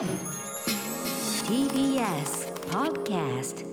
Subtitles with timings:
[0.00, 0.08] TBS
[2.70, 3.66] Podcast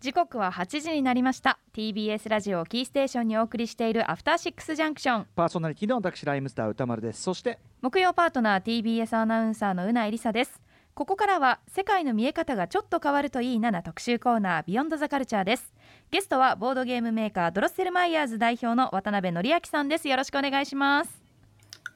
[0.00, 1.58] 時刻は8時になりました。
[1.74, 7.20] TBS ラジオをキーステーションにお送りしているアフターシックスジャンクションパーソナリティの私ライムスター歌丸です。
[7.20, 10.58] そして木曜パートナー TBS アナウンサーのうないりさです。
[10.94, 15.74] ここからは世界の見え方がちょっと変わるといいなな特集コーナービヨンドザカルチャーです。
[16.10, 20.08] ゲストはボードゲームメーカードロッセルマイヤーズ代表の渡辺則明さんです。
[20.08, 21.25] よろしくお願いします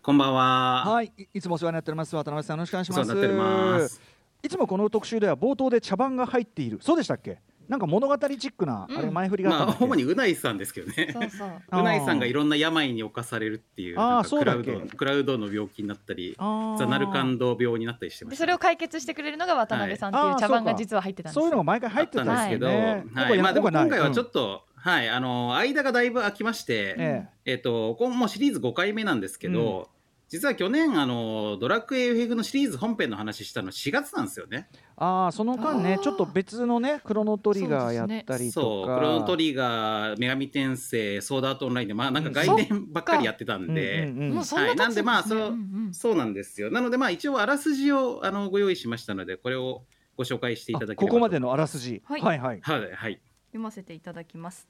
[0.02, 0.84] こんばんは。
[0.86, 2.16] はいいいつもお世話になっております。
[2.16, 3.00] 渡辺さんよろしくお願いします。
[3.00, 4.00] お世話になっております。
[4.42, 6.78] いつもこの特集では冒頭で茶番が入っている。
[6.80, 7.38] そうでしたっけ？
[7.68, 8.98] なんか物語チックな、うん。
[8.98, 11.10] あれ前振りがあったまあ主にうないさんですけどね。
[11.12, 11.50] そうそう。
[11.72, 14.86] うないさんがいろんな病に侵されるっていうあーなんかクラウそうだっけ？
[14.90, 18.38] ドクラウドの病気になったり、ザナルカンド病になったりしてました。
[18.38, 18.38] ね。
[18.38, 27.54] でそれを解決してくれるのが渡辺さんっていう茶番が実は入ってたんですそういうのが毎回入ってたんですけど、けどねはい、まあでも今回はちょと、っと、はい、あの間がだいぶ空きまして、ええ。
[27.54, 29.88] っ、とこもうシリーズ5回目なんですけど。
[30.30, 34.68] 実は去年あのドラクエ FF のシリーズ本編の話したの4月なんですよね。
[34.96, 38.86] ああその間ねちょっと別のねクロノトリガーやったりとか。
[38.86, 44.34] そうクロノトリガー女神転生ソードアートオンラインでまあなんか外伝ばっかりやってたんで、うんうんうん。
[44.36, 45.46] もうそんな経つはいなんでまあそうんう
[45.88, 45.94] ん。
[45.94, 46.70] そうなんですよ。
[46.70, 49.82] なのでまあ一応あらすじをあのご用意しましたのでこれを
[50.16, 52.02] ご紹介していただければあここまでのあらすじ。
[52.04, 52.20] はい。
[52.20, 52.60] はいはい。
[52.62, 53.20] はいはい
[53.50, 54.68] 読ませていただきます。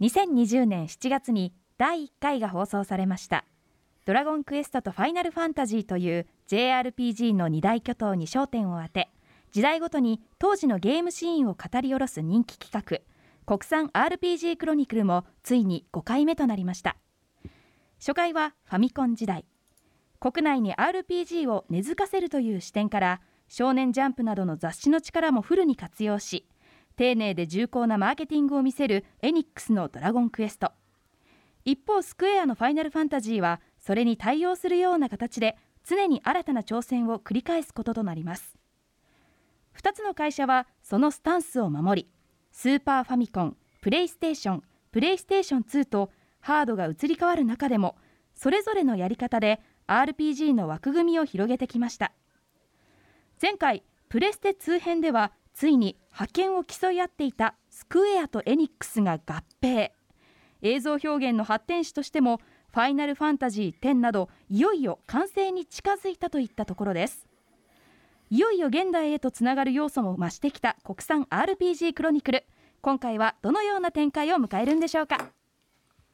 [0.00, 3.44] 2020年7月に第1回が放送されました。
[4.06, 9.10] ドラゴンクエストとファイナルファンタジーという JRPG の二大巨頭に焦点を当て
[9.52, 13.10] 時代ごとに当時のゲームシーンを語り下ろす人気企画
[13.46, 16.96] 国産 RPG クロニクルもついに5回目となりました。
[17.98, 19.44] 初回はファミコン時代。
[20.20, 26.46] 国内に RPG を根付かせるという視点から少年ジャンプなどの雑誌の力もフルに活用し
[27.00, 30.72] 丁寧で重厚なマーケティングを見せるエニックスのドラゴンクエスト。
[31.64, 38.54] 一方スクエアのファイナルファンタジーはそれに対応するような形で常に新たな挑戦を繰り返すこととなります。
[39.78, 42.10] 2つの会社はそのスタンスを守り
[42.52, 44.62] スーパーファミコンプレイステーション
[44.92, 46.10] プレイステーション2と
[46.40, 47.96] ハードが移り変わる中でも
[48.34, 52.12] それぞれのやり方で RPG の枠組みを広げてきました。
[53.40, 59.90] 前回プレステ2編ではついに覇権を競い合っていたスクエアとエニックスが合併。
[60.62, 62.40] 映像表現の発展史としても
[62.72, 67.26] ファイナルファンタジー10などいよいよ完成に近づいたといったところです。
[68.28, 72.44] いよいよ現代へとつながる要素も増してきた国産 RPG クロニクル。
[72.80, 75.30] 今回はどのような展開を迎えるんでしょうか？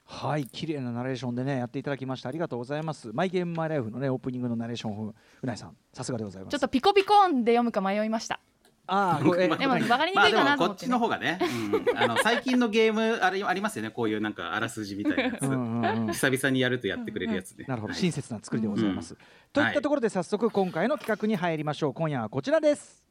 [0.05, 2.28] はい綺麗なナレーションでねやっていただきました。
[2.28, 3.11] ありがとうございます。
[3.13, 6.53] マイゲームマイライフのねオープニングのナレーション風うないさんさすがでございます。
[6.53, 8.39] ちょっとピコピコ音で読むか迷いました
[8.87, 13.91] ああこれえでも分かりにまあくいかなでもこっちと思ってね、の方がね、うん、あの最近のゲームあれありますよね。
[13.91, 15.41] こういうなんかあらすじみたいなやつ。
[15.41, 17.65] 久々にやるとやってくれるやつね。
[17.67, 17.93] なるほど。
[17.93, 18.01] はい。
[18.01, 19.19] 親切な作りでございます、うん。
[19.53, 21.95] といったところで早速今回の企画に入りましょう。
[21.95, 23.05] 今夜はこちらです。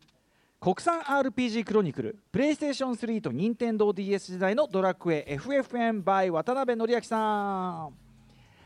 [0.61, 8.04] 国産 RPG クロニクルプレイステーション3と任天堂 d s 時代のドラクエ FFM by 渡辺則明さん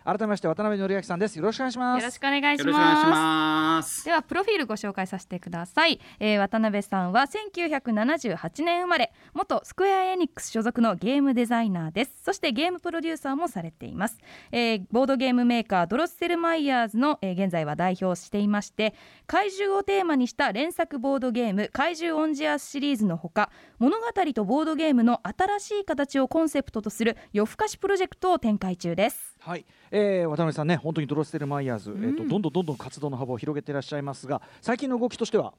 [0.10, 1.38] 改めまして渡辺則明さんです。
[1.38, 2.02] よろしくお願いします。
[2.02, 4.06] よろしくお願いします。
[4.06, 12.12] ではプロフィールご紹介させてください、えー渡辺さんは1978年生まれ元スクエアエニックス所属のゲームデザイナーです。
[12.24, 14.18] そしてゲームプロデューサーもされています、
[14.52, 18.94] えーボードゲームメーカードロッセルマイヤーズの、えー現在は代表をしていまして
[19.28, 32.04] 怪獣をテーマにした連作ボードゲーム怪獣オンジアスシリーズのほか物語とボードゲームの新しい形をコンセプトとする夜更かしプロジェクトを展開中ですはい、えー渡辺さんね本当にドロステルマイヤーズ、ん。
[32.04, 35.54] えー、とどんどんどんどん活動の幅を広げていらっしゃいますが最近の動きとしては？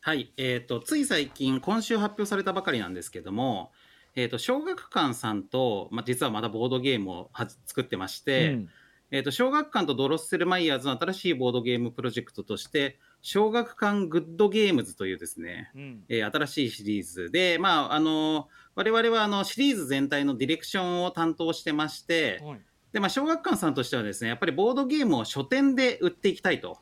[0.00, 3.72] はい、えー、とつい最近今週発表されたばかりなんですけども、
[4.14, 8.68] えー、と小学館さんと、まあ、実はまだボードゲームをはじ作ってまして、うん。
[9.10, 16.04] えー、と小学館とドロッセルマイヤーズの新しいボードゲームプロジェクトとして小学館グッドゲームズというですね、うん。
[16.08, 22.60] えー新しいシリーズで、まあ、あの我々はあのシリーズ全体のディレクションを担当してまして、はい
[22.94, 26.78] でまあ、小学館さんとしてはですねやっぱりボードゲームを書店で売っていきたいと。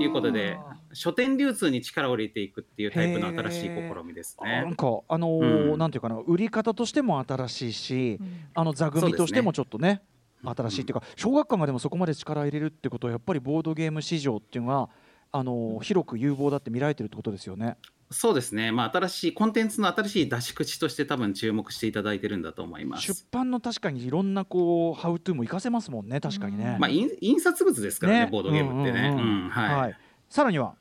[0.00, 0.56] いうことで
[0.94, 3.70] 書店流通に力を入れていくっていうタイプの新しい試
[4.06, 4.62] みですね。
[4.62, 4.74] なん。
[4.74, 5.78] かあのーうん。
[5.78, 8.20] なんていうかな売り方としても新しいし、
[8.54, 10.00] あの座組としてもちょっとね
[10.42, 14.88] 新しいっていうか小学館がでもそこまで力入れるってことはやっぱりボードゲーム市場っていうのが
[15.30, 17.76] あのー広く有望だって見られてるってことですよね。
[18.14, 23.26] そうですね、まあ、新しいコンテンツの新しい出し口として多分注目していただいてるんだと思いま出す。
[23.30, 26.20] 版の確かにいろんなこうハウトゥーも活かせますもんね。
[26.20, 26.76] 確かにね。
[26.78, 29.08] まあ、印印刷物ですからねボードゲームってね。
[29.08, 29.48] うんうんうんうん。
[29.50, 29.74] はい。
[29.76, 29.98] はい。
[30.28, 30.74] さらには？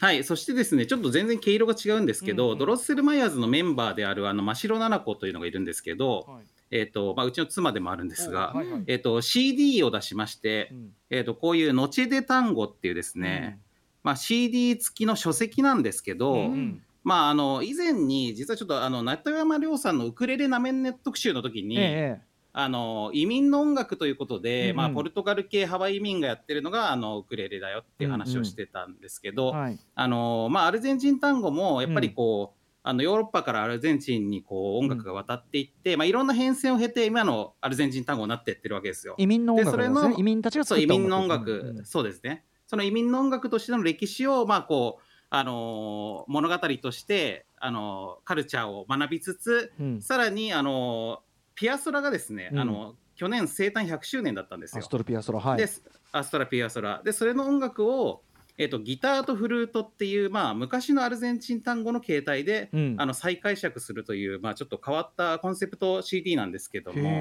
[0.00, 2.58] はい、そしてですね、ちょっと全然毛色が違うんですけど、うんうん。
[2.58, 6.26] ドロッセルマイヤーズのメンバーであるあの真城奈々子というのがいるんですけど、
[6.70, 10.90] えっ、と、まあ、うちの妻でもあるんですが、はいはいえっ、と、CD を出しまして、うん。
[11.10, 13.60] えっ、と、こういうノチェデ単語っていうですね、
[14.04, 24.76] まあ、CD 付きの書籍なんですけど、うんまあ、あの、以前に、実はちょっと、あの、中山亮さんのウクレレなめんね特集の時に、ええあの移民の音楽ということで、うんうん。
[24.76, 29.78] まあ、ポルトガル系ハワイ移民がやってるのがあのウクレレだよっていう話をしてたんですけど、はい。
[29.96, 39.16] あのまあ、アルゼンチン単語もやっぱりこう、あのヨーロッパからアルゼンチンにこう音楽が渡っていって、まあ、いろんな変遷を経て今のアルゼンチン単語になっていってるわけですよ。
[39.18, 39.76] 移民の音楽
[40.08, 40.14] ね。
[40.16, 41.84] 移民たちが作った音楽、うんうん。
[41.84, 50.02] そうですねその移民の音楽としての歴史をまあこうあの物語としてあのカルチャーを学びつつうん。
[50.02, 51.20] さらにあの
[51.54, 52.58] ピアソラがですね、うん。
[52.58, 54.80] あの去年生誕100周年だったんですよ。
[54.80, 55.58] アストロピアソラはい。
[55.58, 55.68] で
[56.10, 57.00] アストラピアソラ。
[57.04, 58.22] でそれの音楽を、
[58.58, 62.96] えっとギターとフルートっていう、まあ、昔のアルゼンチン単語の形態で、うん。
[62.98, 67.20] あの再解釈するという、まあ、ちょっと変わったコンセプト CD なんですけども、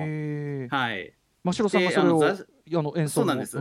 [0.72, 1.14] はい、
[1.44, 2.36] 真城さんがでそれを
[2.72, 3.24] あの演奏も？
[3.24, 3.58] そうなんです。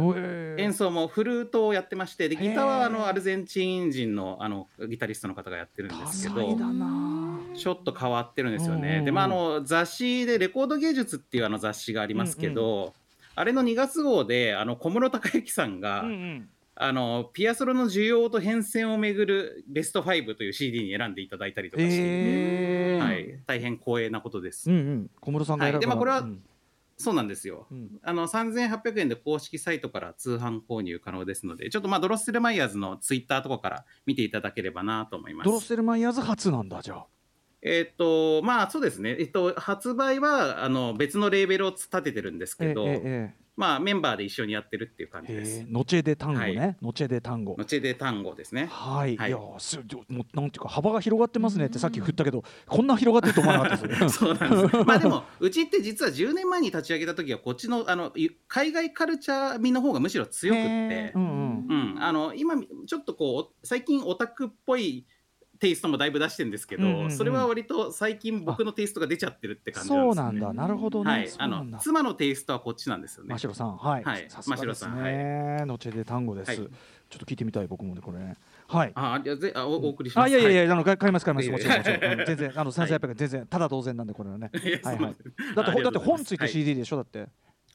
[0.59, 6.57] 演奏もフルートをやってましてでギターはあのアルゼンチン人のあのギタリストの方がやってるんですけど
[7.55, 8.99] ちょっと変わってるんですようんうんうん。
[9.01, 12.95] ねで、まあ、あの雑誌で「レコード芸術」っていうあの雑誌がありますけど、
[13.35, 16.49] あれの2月号であの小室孝之さんが、うんうん。
[16.75, 24.71] あのピアソロの需要と変遷をめぐるベスト5という CD に選んでいただいたりとかしていて、へえはい、大変光栄なことです。
[24.71, 25.11] うんうん。
[25.21, 25.81] 小室さんが選ぶはい。
[25.83, 26.43] でまあこれはうん
[27.03, 27.67] そうなんですよ。
[27.71, 35.47] うんあの3800円で公式サイトから通販購入可能ですので、ちょっとまあドロッセルマイヤーズのツイッターとかから見ていただければなと思います。
[35.47, 37.07] ドロッセルマイヤーズ初なんだじゃあ
[37.63, 43.01] えっ、と、まあそうですね、えっと、発売はあの別のレーベルを立ててるんですけど、ええ
[43.39, 45.61] えまあメンバーで一緒にやってるっていう感じです。
[45.61, 45.67] え。
[45.69, 47.55] ノチェデ単語はねノチェデ単語。
[47.59, 48.69] のちで単語ですね。
[48.71, 49.31] はい、はい。
[49.31, 49.79] い、やす
[50.09, 51.67] もうなんていうか幅が広がってますね。
[51.67, 54.77] ってさっき振ったけどこんな広がってると思わなかったですよ そうなんです。
[54.85, 61.13] まあでも、うちって実は10年前に立ち上げた時は、こっちのあのゆ海外カルチャー味の方がむしろ強くって。
[61.15, 62.55] うんうん、あの今
[62.87, 65.07] ちょっとこう最近オタクっぽい
[65.63, 67.11] テイストもだいぶ出してるんですけど、うんうんうん。
[67.13, 70.31] それは割と最近僕のテイストが出ちゃってるって感じなんですよね。
[70.31, 70.63] そうなんだ。
[70.63, 73.29] なるほどね、はい、あの妻のテイストはこっちなんですよね。
[73.29, 73.39] 真。
[73.39, 73.77] 城さん。
[73.77, 74.27] はい、はい。
[74.29, 76.57] さすがですね、ノチェデ単語です、はい。
[76.57, 76.69] ちょっ
[77.11, 78.35] と聞いてみたい僕もねこれね。
[78.67, 78.93] はい。
[78.97, 80.25] あ、いやぜあおお送りします。
[80.25, 81.49] あいやいやいや、はあの買います買います。
[81.49, 82.01] もちろんもちろん。
[82.27, 84.51] 全然あの3800円全然ただ同然なんでこれはね。
[84.65, 85.17] いやはいはい。
[85.55, 86.53] だってほだって本ついてはい。
[86.53, 87.29] CD でしょだって、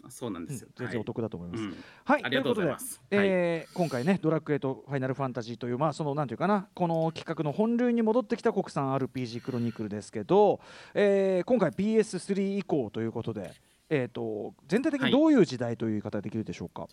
[0.10, 0.70] そうなんですよ。
[0.76, 1.72] 全然お得だと思います、はい。
[1.72, 1.78] うん。
[2.04, 3.02] はい、ありがとうございます。
[3.12, 10.60] えー今回ね、ドラクエとファイナルファンタジーという、まあ、そのなんていうかな、この企画の本流に戻ってきた国産 RPG クロニクルですけど、
[10.94, 13.54] えー今回 PS3 以降ということで、
[13.90, 16.88] えー、と全体的にどういう時代という言い方ができるでしょうか？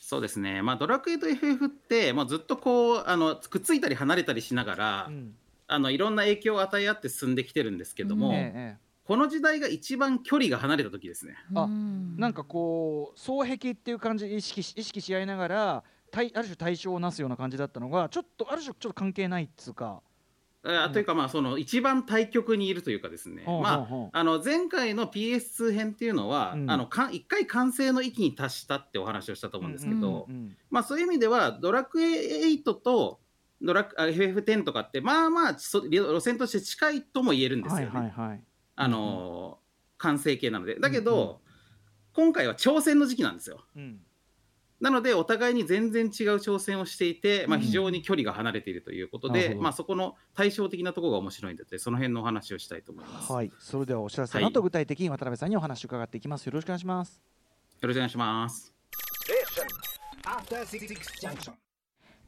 [0.00, 0.62] そうですね。
[0.62, 5.34] まあドラクエと FF ってもうずっとこうあのくっついたり離れたりしながら、うん。
[5.70, 11.34] あのいろんな影響を与え合って進んできてるんですけども、ええええこの時代が一番距離が離れた時ですね。
[11.54, 20.02] あなんかこう双璧っていう感じで意識し意識し合いながら対ある種対象をなすような感じだったのがちょっとある種ちょっと関係ないっつうか。
[20.62, 33.20] あというかまあその一番対極にいるというかですね、まああの前回の PS2 編っていうのは、うんあのか一回完成の域に達したってお話をしたと思うんですけど、うんうんまあそういう意味ではドラクエ8と
[33.62, 37.98] ドラクあ FF10 とかってまあまあそ路線として近いとも言えるんですはいよね。
[38.00, 38.44] はいはい。
[38.80, 39.68] あのー
[40.00, 40.78] 完成形なので。
[40.78, 41.30] だけど、うん。
[41.30, 41.36] うん
[42.14, 43.64] 今回は挑戦の時期なんですよ。
[43.76, 44.00] うん。
[44.80, 47.62] なのでお互いに全然違う挑戦をしていて、まあ、うん。
[47.62, 49.62] 非常に距離が離れているということで、なるほど。
[49.62, 56.46] まあ、そこの対照的なところが面白いのでその辺のお話をしたいと思います、よはい、それではお知らせの後、具体的に渡辺さんにお話を伺っていきます。
[56.46, 57.22] よろしくお願いします。
[57.86, 58.74] ろしくお願いします.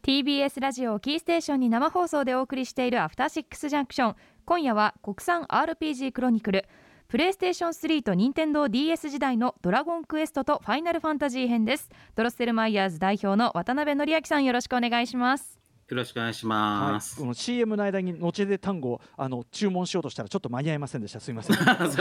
[0.03, 4.17] TBS ラジオキーステーションに生放送でお送りしているアフターシックスジャンクション。
[4.47, 6.67] 今夜は国産 RPG クロニクル。
[7.09, 11.91] プレイステーション3と任天堂 d s 時代のドラゴンクエストとファイナルファンタジー編です。
[12.15, 15.60] ドロッセルマイヤーズ代表の渡辺則明さんよろしくお願いします。
[15.91, 16.49] よろしくお願いしは
[16.91, 21.19] い、ます、この CM の間に後で単語あの注文しようとしたらちょっと間に合いませんでした。
[21.19, 21.57] すみません。
[21.59, 21.97] さす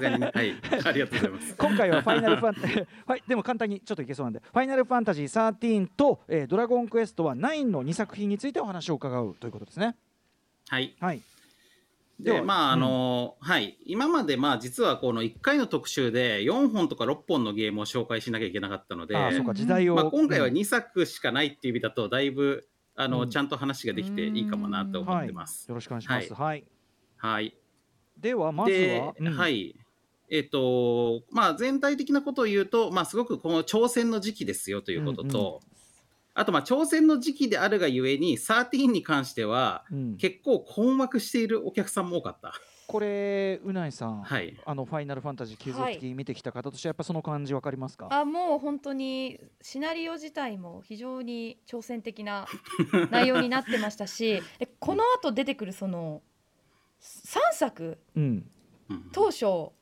[0.00, 0.20] がに。
[0.20, 0.54] ねはい。
[0.86, 1.54] ありがとうございます。
[1.56, 3.22] 今回はファイナルファン はい。
[3.28, 4.40] でも簡単にちょっといけそうなんで。
[4.40, 9.96] ファイナルファンタジー13と、えードラゴンクエストは9の2作品についてお話を伺うということですね。
[10.68, 10.96] はい。
[10.98, 11.20] はい。
[12.18, 13.76] でまああの、はい。
[13.84, 22.66] 今までまあ実はこの1回の特集で4本とか6本のゲームを紹介しなきゃいけなかったのでああ時代を、まあ、今回はうん2作しかないっていう意味だとだいぶ
[22.96, 23.30] あの、うん。
[23.30, 25.68] ちゃんと話ができていいかもなと思ってます。
[25.68, 26.34] よろしくお願いします。
[26.34, 26.64] はい。
[27.18, 27.56] はい、
[28.18, 29.32] ではまずで、は、うん。
[29.36, 29.76] はい。
[30.28, 35.76] えっ、とまあ全体的なことを言うと、まあ、すごくこの挑戦の時期ですよということと、うん
[36.38, 40.16] あとまあ挑戦の時期であるがゆえに13に関してはうん。
[40.18, 42.52] 結構困惑しているお客さんも多かった。
[42.86, 44.56] これうないさん、はい。
[44.64, 52.46] あのファイナルファンタジー継続的に見てきた方としてやっぱその感じわかりますか、あもう本当にシナリオ自体も非常に挑戦的な
[53.10, 56.22] 内容になってましたし でこの後出てくるその
[57.00, 58.50] 3作うん、
[58.88, 59.10] うん。
[59.12, 59.72] 当初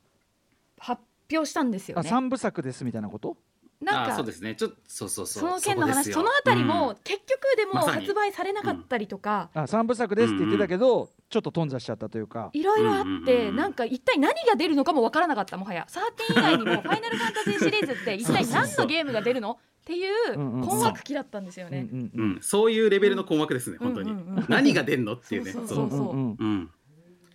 [0.79, 2.09] 発表したんですよあね。
[2.09, 3.37] 三部作ですみたいなこと？
[3.81, 4.55] なんかあそうですね。
[4.55, 5.41] ちょっとそうそうそう。
[5.41, 6.67] その件の話そのあたりうん。
[6.67, 12.49] も結局でも発売されなかったりとか、あ三部作ですって言ってたけど、ちょっと頓挫しちゃったというか。
[12.53, 15.87] いろいろあってなんか一体何が出るのかもわからなかったもはや。
[15.89, 19.51] 13以外にも「ファイナルファンタジー」シリーズって一体何のゲームが出るの？
[19.53, 21.87] っていう困惑期だったんですようんね。
[21.91, 24.15] うんうん、そういうレベルの困惑ですね、本当に、
[24.49, 25.51] 何が出んのっていうね。
[25.51, 25.85] そうそそう。
[25.85, 26.15] うそう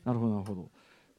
[0.04, 0.70] なるほどなるほど。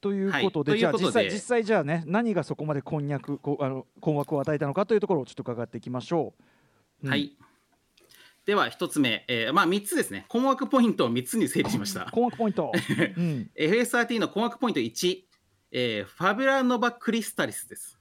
[0.02, 0.80] ということで、はい。
[0.80, 6.34] じゃあ実際実際じゃあね何がそこまでこんにゃくこあの困惑を与えたのかというところをちょっと伺っていきましょ
[7.04, 7.06] う。
[7.06, 7.10] うん。
[7.10, 7.38] はい
[8.46, 10.26] では一つ目、えーまあ3つですね。
[10.28, 12.08] 困惑ポイントを3つに整理しました。
[12.12, 12.72] 困惑ポイント。
[13.18, 13.50] うん。
[13.56, 15.24] FS13 の困惑ポイント1、
[15.72, 18.00] えーファビュラノバクリスタリスです。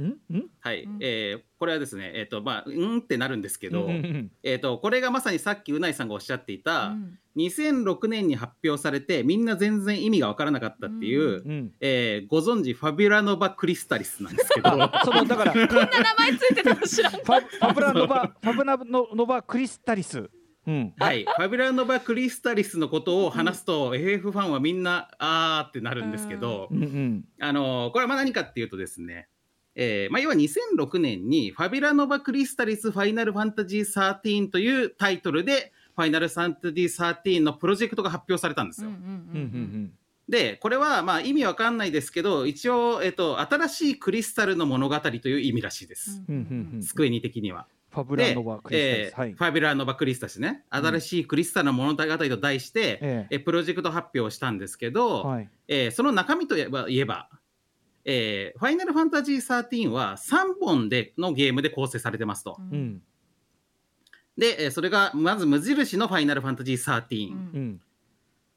[0.00, 0.04] ん？
[0.06, 0.48] ん？
[0.60, 0.98] はい、うん。
[1.00, 11.72] えーこれはですねえっ、とまあうんってなるんですけど、うんうんえっ、とこれがまさにさっきうないさんがおっしゃっていた、うん2006年に発表されてみんな全然意味がわからなかったっていう、うんうん。
[11.80, 20.30] えーご存知ファビュラノバクリスタリスなんですけどあ そのだからファ こんな名前ついてたの知らんファブラノバファブラノノバクリスタリス。
[20.66, 20.94] うん。
[20.98, 27.24] はい、ファビュラノバクリスタリスのことを話すと、FF ファンはみんなあーってなるんですけど、うんうん。
[27.38, 29.28] あのこれはまあ何かっていうとですね、
[29.74, 38.88] えーまあ、要は2006年にファビュラノバクリスタリスファイナルファンタジー13というタイトルでファイナルファンタジー13のプロジェクトが発表されたんですよ。
[38.88, 39.92] うんうんうんうん
[40.28, 46.82] でこれはまあ意味わかんないですけど一応、えっと、新しいクリスタルの物語という意味らしいです、うんうんうん。
[46.82, 47.66] スクエニ的には。
[47.90, 49.14] ファブラでノバクリスタリス。
[49.18, 49.36] はいえー。
[49.36, 55.48] ファビュラノバクリスタリスね新しいクリスタルの物語と題して、えええプロジェクト発表をしたんですけど、はい。
[55.68, 57.28] えーその中身といえば言えば、
[58.06, 62.56] えーファイナルファンタジー13は3本でのゲームで構成されてますと。
[62.58, 63.02] うん
[64.36, 67.36] で、えーそれがまず無印のファイナルファンタジー13、うん。
[67.36, 67.80] うん。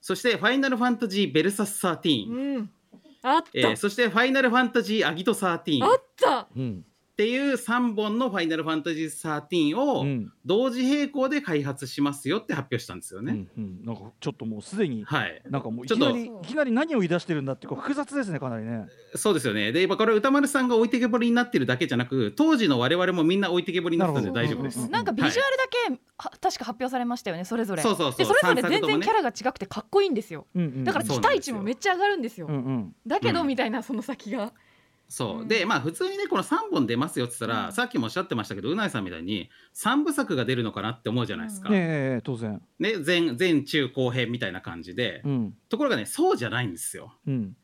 [0.01, 2.69] そしてファイナルファンタジーベルサス13、うん。
[3.23, 6.47] あった、えーそしてファイナルファンタジーアギト13あっった。
[6.55, 6.85] うん。
[7.17, 10.31] ていう3本のファイナルファンタジー13をうん。
[10.45, 13.33] 同時並行で開発しますよって発表したんですよね。
[13.33, 13.85] うんうん。
[13.85, 15.03] なんかちょっともうすでに。
[15.03, 15.41] はい。
[15.49, 18.85] なんかもういちょっときなりいきなり何を言い出してるんだってこう複雑ですねかなりね。
[19.15, 19.71] そうですよね。
[19.71, 24.87] で、今これ歌丸さんが置いてけぼりになってるだけじゃなく、当時の我々もみんな置いてけぼりになってたんで大丈夫です。
[24.89, 25.77] なんかビジュアルだけ、
[26.17, 30.83] は確か発表されましたよねそれぞれそうそうそうでそれぞれ全然キャラが違くてかっこいいんですようんうん。
[30.83, 32.95] だから期待値もめっちゃ上がるんですよ、うんうん。
[33.05, 34.51] だけど、うんみたいなその先が
[35.09, 35.45] そうう。
[35.45, 41.69] んで、まあ普通にね、この3本出ますよって言ったら、うんさっきもおっしゃってましたけど、うないさんみたいに3部作が出るのかなって思うじゃないですか。
[41.69, 42.61] ねえ当然。
[42.79, 45.21] ね、前、前中後編みたいな感じで。
[45.25, 47.13] うんところがね、そうじゃないんですよ。
[47.27, 47.55] うん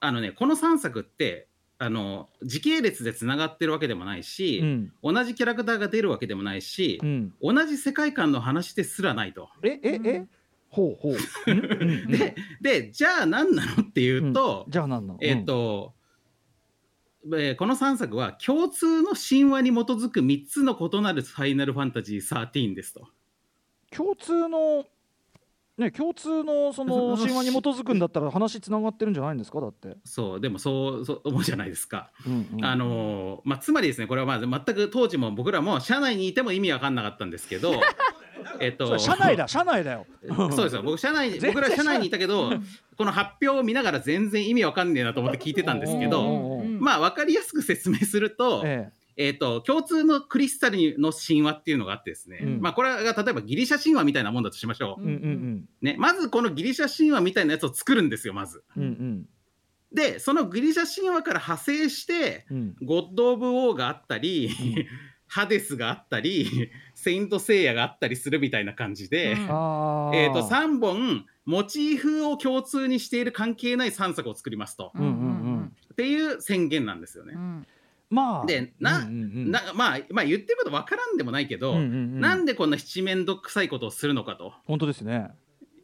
[0.00, 1.48] あのね、この3作って、
[1.80, 7.34] あの、時系列で繋がってるわけでもないし、うん同じキャラクターが出るわけでもないしう、ん。
[7.42, 9.48] 同じ世界観の話ですらないと。
[9.62, 10.26] えええ？
[10.70, 11.16] ほうほう。
[11.50, 15.18] うんうんうんで、で、じゃあ何なのっていうと、じゃあ何なの？
[15.22, 15.94] えっ、と、
[17.36, 23.08] えーこの3作は共通の神話に基づく3つの異なるファイナルファンタジー13ですと。
[23.90, 24.84] 共通の
[25.78, 29.60] ね共通のその神話に基づくんだったら話つながってるんじゃないんですか？
[29.60, 29.96] だって。
[30.04, 32.10] そう、でもそうそう思うじゃないですか。
[32.26, 37.74] うんうんあのーまあ、つまりですね、これはまあ全く当時も僕らも社内にいても意味わかんなかったんですけど、
[38.60, 40.06] えっそと、れ社内だ 社内だよ。
[40.50, 42.50] そうですよ、僕社内僕ら社内にいたけど、
[42.98, 49.30] この発表を見ながら全然意味わかんねえなと思って聞いてたんですけおど、まあ分かりやすく説明すると、ええ。
[49.30, 52.60] っ、と、共通のクリスタルの神話っていうのがあってですね、うん。
[52.60, 55.02] まあこれが例えばギリシャ神話みたいなもんだとしましょう。
[55.02, 55.68] えうんうん。
[55.82, 58.62] ね、まずこのギリシャ神話みたいなやつを作るんですよ、まず。
[58.76, 59.26] うんうん。
[59.92, 62.56] で、そのギリシャ神話から派生して、うん。
[62.56, 64.50] うんゴッド・オブ・ウォーがあったり、
[65.26, 69.30] ハデスがあったり、セイント・セイヤがあったりするみたいな感じで。
[69.30, 74.92] えっ、と、3本、モチーフを共通にしている関係ない3作を作りますと。
[74.94, 75.27] うんうんうん
[75.98, 77.32] っていう宣言なんですよね。
[77.34, 77.66] うん
[78.10, 79.14] まあでなうんうんう
[79.48, 85.28] んなまあ、まあ、言ってること分からんでもないけど、うんうんうんなんでこんな七面倒くさいことをするのかと本当ですね。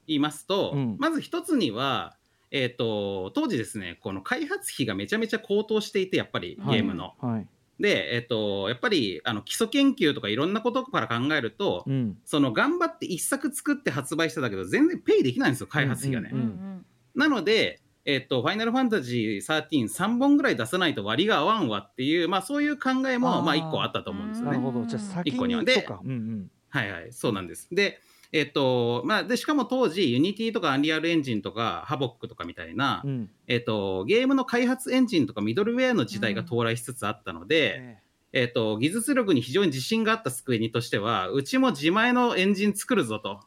[0.06, 2.16] 言いますと、うんまず一つには、
[2.52, 7.14] えー、と当時ですねこの開発費がめちゃめちゃ高騰していてやっぱりゲームの。
[7.20, 7.46] はい。
[7.80, 16.30] で、えっとやっぱりあの基礎研究とかいろんなことから考えると、うんその頑張って一作作って発売しただけど全然ペイできないんですよ開発費がね。
[16.32, 24.50] うんうんうんなので、えっと、ファイナルファンタジー13、3本ぐらい出さないと割が合わんわっていう、まあそういう考えも、まあ一個あったと思うんですよね。
[24.52, 24.86] なるほど。
[24.86, 25.64] じゃあ先に一個には。
[25.64, 26.50] でそうんうん。
[26.68, 27.68] はいはい、そうなんです。
[27.72, 28.00] で、
[28.32, 33.30] えっと、まあ、で、しかも当時、Unity とか Unreal Engine とか Havoc とかみたいな、うん。
[33.46, 38.03] えっと、ゲームの開発エンジンとかミドルウェアの時代が到来しつつあったので、ね
[38.36, 43.40] えっと、技術力に非常に自信があったスクエニとしては、うちも自前のエンジン作るぞと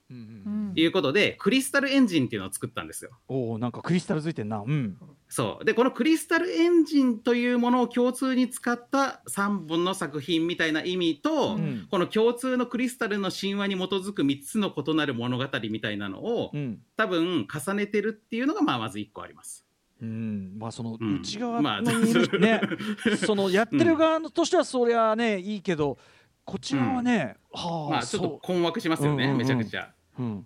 [0.76, 3.12] いうことで、クリスタルエンジンっていうのを作ったんですよ。
[3.28, 5.66] おおなんかクリスタルついてんなうんそう。
[5.66, 19.67] で、このクリスタルエンジンというものを共通に使った3本の作品みたいな意味と、うんこの共通のクリスタルの神話に基づく3つの異なる物語みたいなのを、うん多分重ねてるっていうのが、まあ、まず1個あります。
[20.02, 20.56] うん。
[20.58, 21.16] まあそのうん。
[21.22, 22.62] 内側まあのにいるね。
[23.26, 25.98] そのやってる側としてはそりゃねいいけど
[26.46, 29.94] こちらはねはまああ、ちょっとそ困惑しますよね、めちゃくちゃ。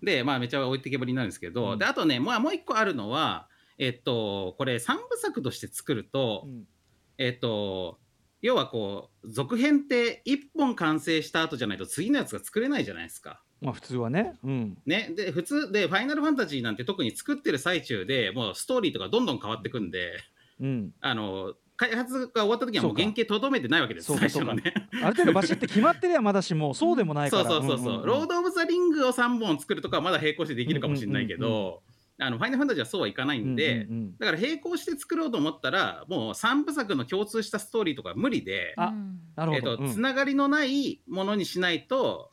[0.02, 1.80] で、まあ、めちゃ置いてけぼりになるんですけど、うん。
[1.80, 6.68] であとね、まあ、もう一個あるのは、えっと、これ、3部作として作ると、うん。
[7.18, 8.00] えっと、
[8.42, 13.44] 要はこう、続編って1本完成した後じゃないと次のやつが作れないじゃないですか。
[13.62, 14.34] まあ普通はね。
[14.44, 14.78] うん。
[14.86, 20.14] ね、で普通で、ファイナルファンタジーなんて特に作ってる最中でもうストーリーとかどんどん変わってくんで、
[20.60, 20.94] うん。
[21.00, 24.74] あの開発が終わった時はもう原型とどめてないわけです、最初のね。
[25.04, 31.84] ある程度バシって決まってりゃまだしもそうでもないか そうらそうそうそう、んんんロード・オブ・ザ・リングを3本作るとかはまだ並行してできるかもしれないけうんうんうんど、
[32.20, 39.20] あのファイナルファンタジーはそうはいかないんで、うんうんうんだから並行して作ろうと思ったら、もう3部作の共通したストーリーとか無理で、あうん。
[39.30, 42.30] えっなるほど、うんとつながりのないものにしないと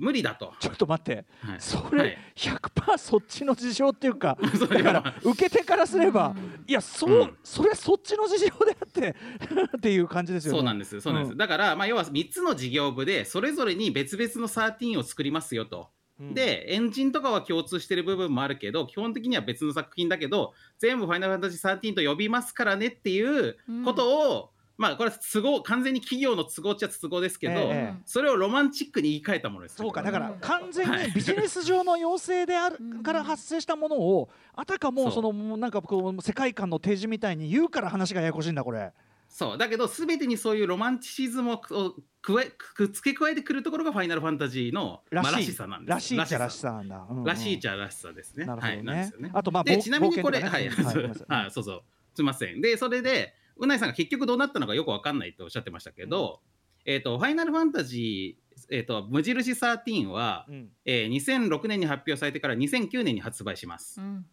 [0.00, 0.54] 無理だと。
[0.58, 1.24] ちょっと待って。
[1.40, 1.60] はい。
[1.60, 4.38] そはれい100%そっちの事情っていうか
[4.68, 6.64] だから受け手からすればうん。
[6.66, 7.36] いやそう、うん。
[7.44, 9.14] それそっちの事情であって
[9.76, 10.58] っていう感じですよね。
[10.58, 11.32] そうなんです、そうなんです。
[11.32, 11.38] うん。
[11.38, 15.90] だから、まあ、要は3つの事業部で、それぞれに別々の13を作りますよと。
[16.18, 16.34] うん。
[16.34, 29.76] で、エンジンとかは共通してる部分もあるけど、基本的には別の作品だけど、全部ファイナルファンタジー13と呼びますからねっていうことを、まあ、これは都合、完全に企業の都合っちゃ都合ですけど、ええそれをロマンチックに言い換えたものです。
[29.76, 30.38] そうかだからうん。
[30.40, 38.90] 完全はいにビジネス上の要請であるうんから発生したものをあたかもそのもうなんかこう世界観の提示みたいに言うから話がややこしいんだこれ。
[39.28, 39.58] そう。
[39.58, 45.44] だけど、すべてにそういうロマンチシズムをく加えく付け加えてくるところがファイナルファンタジーの、まあ、ららしい。
[45.44, 45.90] しさなんです。
[45.90, 46.60] らしいっちゃらしさ。
[46.60, 47.24] さなんだ、うんうん。
[47.24, 48.46] らしいっちゃらしさですね。
[48.46, 48.92] なるほどね。
[48.92, 49.30] はい、ね。
[49.34, 50.68] あとまあちなみにこれ、ね うんはい。
[50.68, 51.82] はい、そうそう、
[52.14, 52.62] すみません。
[52.62, 56.40] で、それで、うないさんが結局どうなったのかよくわかんないっておっしゃってましたけど、
[56.84, 60.68] えっ、と、ファイナルファンタジー、えっ、と、無印13は、うん。
[60.84, 64.00] えー2006年に発表されてから2009年に発売します。
[64.00, 64.26] うん。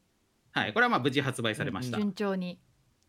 [0.51, 1.97] はい、これはまあ無事発売されました。
[1.97, 2.59] 順調に。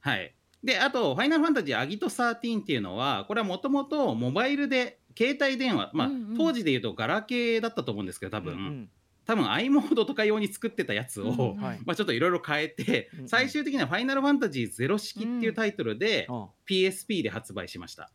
[0.01, 0.35] はい。
[0.63, 6.37] で、あと、ファイナルファンタジーアギト13っていうのは、これはもともとモバイルで、携帯電話、まあ、うんうん。
[6.37, 8.91] 当時で言うとガラケーだったと思うんですけど、多分、うん
[9.29, 11.31] 多分 i モードとか用に作ってたやつを、うん。
[11.33, 11.81] うんはい。
[11.85, 13.21] まあ、ちょっといろいろ変えて、うん。
[13.21, 18.11] うん最終的には「ファイナルファンタジーゼロ式」っていうタイトルで、あ PSP で発売しました。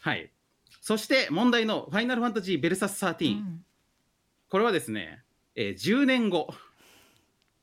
[0.00, 0.32] はい。
[0.80, 3.64] そして問題の「ファイナルファンタジーベルサス13」うん。
[4.48, 5.22] これはですね、
[5.54, 6.48] えー10年後、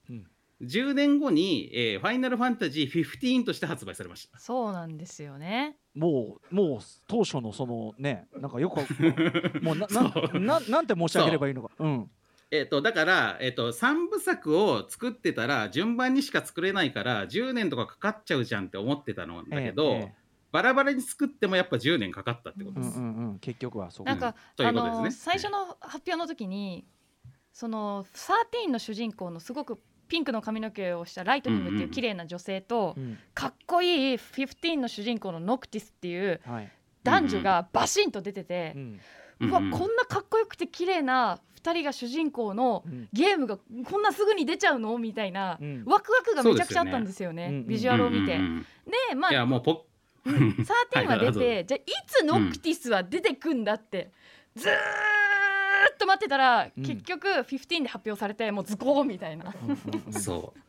[0.07, 0.27] うん。
[0.61, 4.37] 10年後に、えーファイナルファンタジー15として発売されました。
[4.37, 5.75] そうなんですよね。
[5.95, 8.77] もうもう当初のそのねなんかよく
[9.63, 10.03] もうなな
[10.39, 11.71] ななんて申し上げればいいのか。
[11.79, 12.11] うん
[12.51, 22.97] えっとだから、えっと3部作を作ってたら順番にしか作れないから10年とかかかっちゃうじゃんって思ってたのだけど、えええバラバラに作ってもやっぱ10年かかったってことです。
[22.97, 24.05] うんうんうん結局はそう。
[24.05, 25.03] なんか、というあことですね。
[25.03, 26.85] の最初の発表の時に
[27.51, 33.17] その13の主人公のすごくピンクの髪の毛をしたライトニングっていう綺麗な女性と、うん。
[33.33, 36.71] かっこいい15の主人公のノクティスっていうはい。
[37.03, 38.81] 男女がバシンと出ててう、ん。
[38.83, 39.01] うわ
[39.39, 39.71] うんうん。
[39.71, 43.09] こんなかっこよくて綺麗な2人が主人公のうん。
[43.13, 44.97] ゲームがこんなすぐに出ちゃうの？
[44.97, 45.83] みたいな、うん。
[45.85, 47.63] ワクワクがめちゃくちゃあったんですよねね。
[47.65, 48.35] ビジュアルを見て。
[48.35, 48.65] うんうんうん
[49.09, 49.85] でまあいやもうポ
[50.25, 54.11] 13は出はいじゃあいつノクティスは出てくんだって、
[54.55, 56.83] ずーっと待ってたら、うん。
[56.83, 59.53] 結局15で発表されてもうズコーみたいな。
[59.63, 60.13] うんうんうん。
[60.13, 60.59] そ う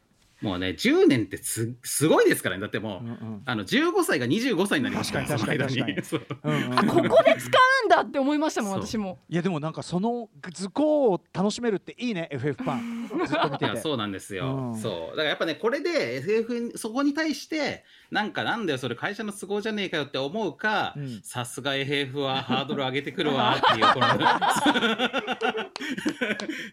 [0.40, 2.60] もうね10年ってすすごいですからね。
[2.60, 3.42] だってもう、うんうん。
[3.44, 6.88] あの15歳が25歳になりました確かに確かにその間に。
[7.10, 7.50] ここで使
[7.82, 9.18] うんだって思いましたもん私も。
[9.28, 13.08] いやでもなんかその図工を楽しめるっていいね FF ファン。
[13.58, 13.80] てて。
[13.80, 14.78] そうなんですよ、うん。
[14.78, 15.16] そう。
[15.16, 21.20] だからやっぱねこれで SF にそこに対してなんかなんだよそれ会社の都合じゃねえかよって思うかうん。
[21.22, 24.06] さすが FF はハードル上げてくるわ っていうこの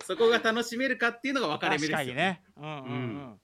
[0.05, 2.41] そこが楽しめるかっていうのが分かれ目確ですよかにね。
[2.57, 2.95] うんうんううん
[3.31, 3.39] ん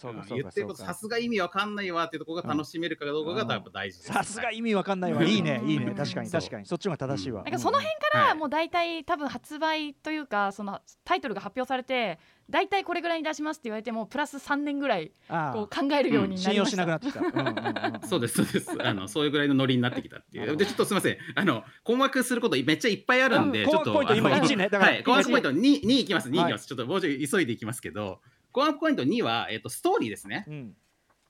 [0.00, 5.22] そうかそう言ってることさすが意味わかんないわっていうところが楽しめるかどうかがやっぱ大事です、さすが意味わかんないわ。
[5.22, 5.84] いいねいいね。
[5.84, 5.94] うん。
[5.94, 6.64] 確かに確かに。
[6.64, 7.42] そっちの方が正しいわ。
[7.42, 8.28] なんかその辺かはい。
[8.30, 17.20] らもう大体多分発売というかそのタイトルが発表されて大体これぐらいに出しますって言われてもプラス3年ぐらいあこう考えるようにな信用しりました、なくなってきた。
[17.20, 18.70] うんうんうんそうですそうです。
[18.82, 20.56] あのそういうぐらいのノリになってきたっていう。
[20.56, 21.18] でちょっとすみません。
[21.34, 26.28] あの困惑することめっちゃいっぱいあるんで、うんちょっと困惑ポイント今あの1ねだからはい 困惑ポイント 2, 2いきます。
[26.30, 28.20] 2いきます、はいちょっともうちょい急いでいきますけど
[28.52, 30.44] 困惑ポイント2は、えっとストーリーですね。
[30.48, 30.72] うん。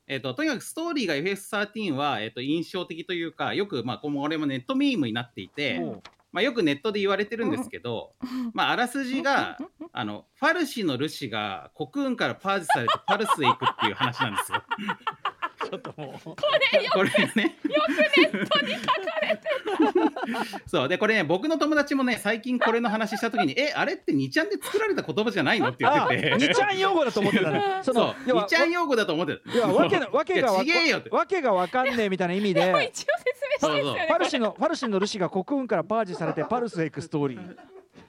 [0.06, 5.80] えっととにかくストーリーが FF13 は、えっと印象的というかよくまあこれもネットミームになっていて、
[6.32, 8.12] まあ、よくネットで言われてるんですけど、
[8.52, 9.58] まあ、あらすじが
[9.92, 14.62] あのファルシのルシがコクーンからパージされてパルスへ行くっていう話なんですよ。
[15.68, 16.30] ちょっともう。
[16.30, 16.36] こ
[17.02, 17.56] れがね。
[17.64, 20.60] よくネットに書かれてる。
[20.66, 26.36] そうでこれね僕の友達もね最近これの話した時に「えあれって2ちゃんで作られた言葉じゃないの?」って言あってて。
[26.38, 27.62] 二ちゃん用語だと思ってたね。
[27.82, 29.42] そそうの要は2ちゃん用語だと思ってる。
[29.46, 32.64] いやわけのわけがわいやちげえよってわけがわかんねえみたいな意味で。
[32.64, 37.56] でも一応説明してですよねファルシのファルシのルシがコクーンからパージされてパルスへ行くストーリー。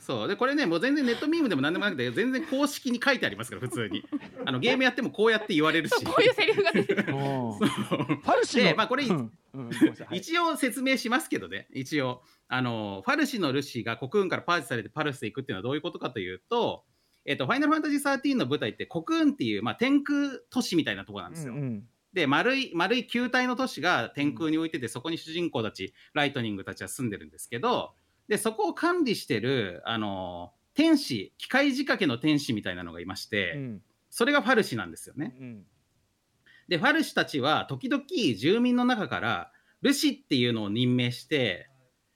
[0.01, 0.27] そう。
[0.27, 4.03] でこれねもう全然ネットミームでも何でもなくて全然公式に書いてありますから普通に。
[4.45, 6.03] あのゲームやってもこうやって言われるし。
[6.03, 7.15] こういうセリフが出てくる。
[7.15, 7.53] おう。
[7.53, 9.31] ファルシまあこれうん。
[9.53, 9.69] うん
[10.11, 12.23] 一応説明しますけどね一応。
[12.47, 16.83] あのファルシのルシがコクーンからパージされてパルスへ行くっていうのはどういうことかというと、
[17.25, 21.53] えっとファイナルファンタジー13の舞台ってコクーンっていう、まあ、天空都市みたいなところなんですよ。
[21.53, 21.83] うんうん。
[22.13, 27.93] で丸い丸い球体の都市が天空に置いてて、そこに主人公たちライトニングたちは住んでるんですけど
[28.31, 33.81] でそこを管理してるあの天使機械仕掛けの天使みたいなのがいまして、うん。
[34.09, 35.35] それがファルシなんですよね。
[35.37, 35.65] うん。
[36.69, 38.05] でファルシュたちは時々
[38.37, 41.67] 住民の中からルシっていうのを任命して、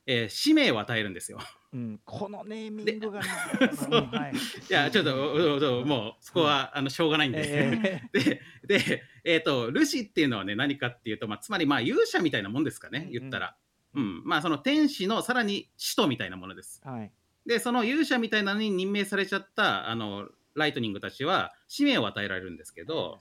[0.08, 1.39] えー使命を与えるんですよ。
[1.73, 1.99] うん。
[2.06, 4.34] このネーミングがはい。
[4.34, 7.41] いやちょっともうそこはあのしょうがないんで。
[7.43, 13.58] えでで、えー、とルシっていうのはね何かっていうと、まあ、つまりまあ勇者みたいなもんですかね言ったら。
[13.95, 14.21] うん。
[14.25, 16.81] まあ、その天使のさらに使徒みたいなものです。
[16.86, 17.12] ーはい。
[17.45, 23.19] でその勇者みたいなのに任命されちゃったあのライトニングたちは使命を与えられるんですけど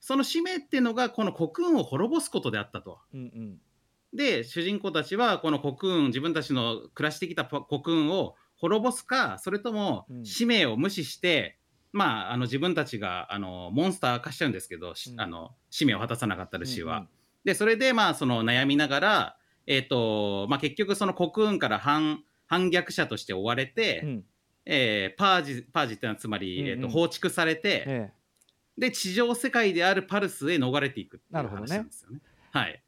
[0.00, 2.98] その使命っていうのがこのコクーンを滅ぼすことであったと。
[3.14, 3.58] うんうん。
[4.14, 10.24] で主人公たちはこのコクーン自分たちの暮らしてきたコクーンを滅ぼすかそれともうん。
[10.24, 11.58] 使命を無視して、
[11.92, 15.20] まああの自分たちがあのモンスター化しちゃうんですけど、しうん。
[15.20, 16.96] あの使命を果たさなかったルシーは。
[16.96, 17.08] うんうん。
[17.44, 24.24] でそれでまあその悩みながら、えーとまあ、結局そのコクーンから反反逆者として追われて、うん。
[24.64, 26.72] えーパージパージっていうのはつまり、うんうん。
[26.72, 28.12] えー、と放逐されて、え。
[28.78, 31.68] で地上世界であるパルスへ逃れていくっていうなるほどね。
[31.68, 32.20] 話なんですよね。
[32.52, 32.82] はい、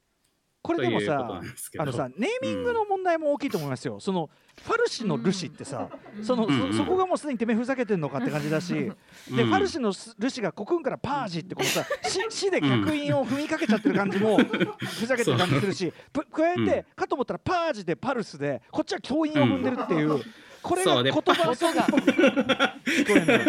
[0.64, 1.42] これでもさ
[1.78, 4.30] あのさネーミングの問題も大きいと思いますよ、その
[4.62, 5.90] ファルシのルシってさ、
[6.22, 20.18] そのうんうんそそこがもうすでにてめえふざけてんのかって感じだし、でうんファルシのルシがコクンからパージってこのさ 死死で客員を踏みかけちゃってる感じもふざけてる感じするしぷ加えて、かと思ったらパージでパルスでこっちは教員を踏んでるっていう、
[20.64, 23.40] これが言葉の そうが聞こえんだよ、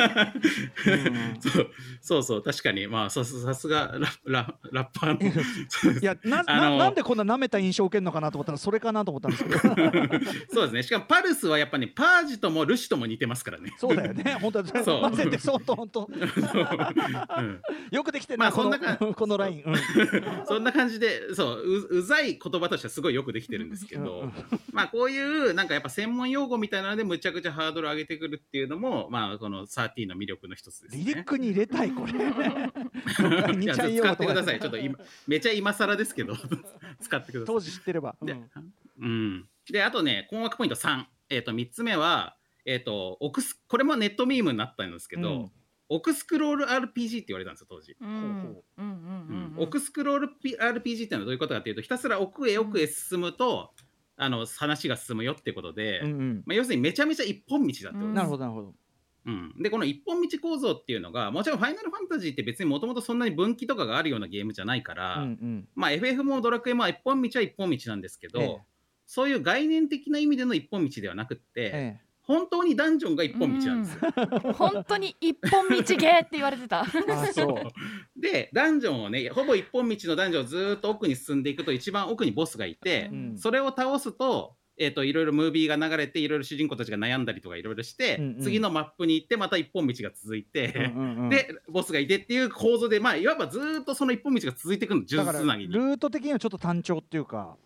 [0.87, 1.67] うんそう
[2.01, 2.87] そうそう確かに。
[2.87, 5.95] まあささすがラララッパーの。
[5.99, 9.59] いやなななんでこんな舐めた印象を受けるのかなと思ったらそれかなと思ったんですけど。
[10.53, 10.83] そうですね。
[10.83, 13.73] しかもパルスはやっぱり、パージともルシとも似てますからね。
[13.77, 14.37] そうだよね。
[14.41, 15.01] 本当はそう。
[15.01, 16.09] 混ぜてそうと本当。
[16.11, 17.41] う。
[17.41, 17.61] ん。
[17.91, 19.75] よくできてるまな、このあそんなかこのライン、うん。
[20.45, 24.31] そんな感じでそうううざい言葉としてはすごいよくできてるんですけど、
[24.71, 31.03] まあこういうなんかやっぱ専門用語みたいなのでむちゃくちゃハードル上げてくるっていうのもまあこの13の魅力の一つですね。
[31.03, 32.13] リリックに入れたいこれ。
[33.61, 34.59] いや使ってください。
[34.59, 36.35] ちょっと今めちゃ今更ですけど
[36.99, 37.55] 使ってください。
[37.55, 38.27] 当時知ってれば、うん。
[38.27, 38.35] で
[38.97, 45.51] うん、であとね困惑ポイント3、えー、と3つ目は、えー、とオクスこれもネットミームになったんですけど、うん。
[45.87, 47.95] オクスクロール RPG って言われたんですよ当時。
[47.99, 48.09] うん。
[48.09, 48.95] うんうん
[49.29, 53.71] うんオクスクロール P- RPG っていうのはどういうことかというとひたすら奥へ奥へ進むと、
[54.17, 56.43] あの話が進むよってことで、うんうん。
[56.45, 58.15] まあ、要するにめちゃめちゃ一本道だってことです。
[58.15, 58.73] なるほどなるほど。
[59.25, 65.67] うん、でこの一本道構造っていうのがもちろん「ファイナルファンタジー」って別にもともとそんなに分岐とかがあるようなゲームじゃないから、うんうん。
[65.73, 68.61] まあ、FF もドラクエも一本道は一本道なんですけど、ええ。
[69.07, 74.53] そういう概念的な意味での一本道ではなくって、え本当にダンジョンが一本道なんですよ。
[74.53, 76.85] 本当に一本道ゲーって言われてた。
[77.07, 77.55] えあそう
[78.19, 95.81] でダンジョンをねほぼ一本道のダンジョンをずーっと奥に進んでいくと一番奥にボスがいて、うんそれを倒すと,、えー、といろいろムービーが流れていろいろ主人公たちが悩んだりとかいろいろして、うんうん次のマップに行ってまた一本道が続いて、うんうんうんでボスがいてっていう構造でまあいわばずーっとその一本道が続いていくの呪だから術つなぎにル。
[95.81, 97.57] ート的にはちょっと単調っていうか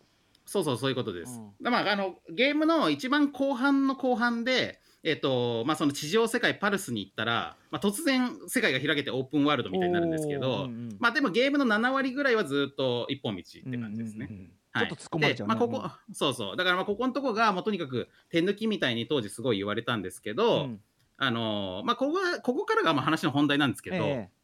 [0.49, 1.39] そうそうそういうことです。
[1.39, 1.63] うん。
[1.63, 4.79] だまああのゲームの一番後半の後半で。
[5.01, 14.27] えっとまあ、その地上世界パルスに行ったら、まあ、突然世界が開けてオープンワールドみたいになるんですけど、うんうんまあ、でもゲームの7割ぐらいはずっと一本道って感じですね。
[14.29, 14.87] うんうんうんはい。
[14.87, 16.57] ちょっと突っ込まれちゃうねでまあ、ここそうそう。
[16.57, 20.81] だからまあここのとこがもうとにかく手抜きみたいに当時すごい言われたんですけど、うん。
[21.17, 24.38] あのーまあ、ここがここからがまあ話の本題なんですけど、ええ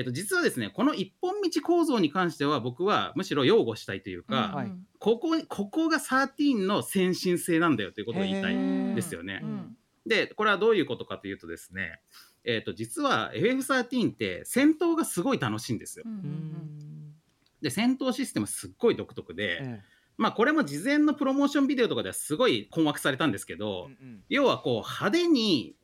[0.00, 4.72] っと、実はですねこの一本道構造に関しては僕はむしろ擁護したいというか、はい。
[4.98, 8.94] ここここが13の先進性なんだよということを言いたいん。
[8.94, 9.40] ですよね。
[9.42, 9.76] うん。
[10.06, 12.00] でこれはどういうことかというとですね、
[12.44, 16.04] えっと実は FF13 って戦闘がすごい楽しいんですよ。
[16.06, 16.08] う。
[16.08, 16.22] んううん。
[16.24, 17.14] ん
[17.60, 19.82] で戦闘システムすっごい独特で、え
[20.16, 24.24] まあこれも事前のプロモーションビデオとかではすごい困惑されたんですけえど、うんうん。
[24.28, 25.76] 要はこう派手に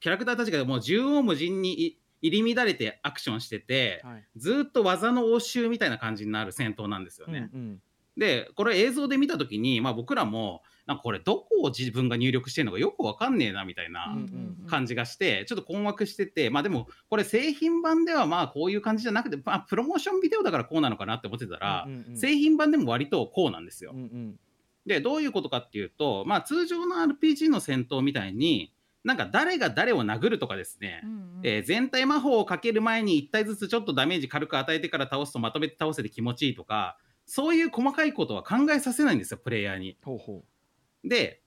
[0.00, 4.24] キャラクターたちがもう縦横無尽にい入り乱れてアクションしてて、はい。
[4.36, 7.50] ずーっと技の応酬みたいな感じになる戦闘なんですよね。
[7.52, 7.82] うんうん。
[8.16, 14.16] でこれ映像で見た時に、まあ、僕らもなんかこれどこを自分が入力してるのかよくわかんねえなみたいな
[14.68, 22.16] 感じがしてちょっと困惑しててまあでもこれ製品版ではまあこういう感じじゃなくて、まあ、プロモーションビデオだからこうなのかなって思ってたら、うんうんうん。
[22.16, 23.92] 製品版でも割とこうなんですよ。
[23.94, 23.96] う。
[23.96, 24.38] ん
[24.86, 28.72] でどういうことかっていうと、まあ、通常の RPG の戦闘みたいに
[29.02, 31.02] なんか誰が誰を殴るとかですね、
[31.42, 39.96] えー全体魔法をかける前に1体ずつちょっとダメージ軽く与えてから倒すとまとめて倒せて気持ちいいとかそういう細かいことは考えさせないんですよプレイヤーに。
[40.02, 40.44] ほうほ
[41.04, 41.42] で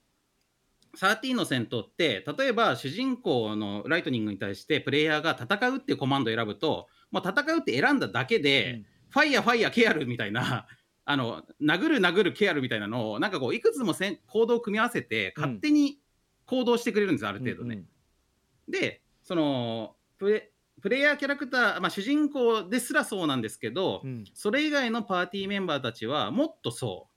[0.98, 8.86] 13の戦闘って例えば主人公のライトニングに対してプレイヤーが戦うっていうコマンドを選ぶともう戦うって選んだだけで、うん。
[9.10, 10.66] ファイヤーファイヤーケアルみたいな
[11.06, 16.00] あの殴る殴るケアルみたいなのをなんかこういくつもせん行動を組み合わせて勝手に
[16.54, 17.84] 行動してくれるんですよ、ある程度ね。
[18.68, 24.10] でそのプレプレイヤーキャラクター、まあ、主人公ですらそうなんですけど、うん。
[24.10, 27.14] うんそれ以外のパーティーメンバーたちはもっとそう。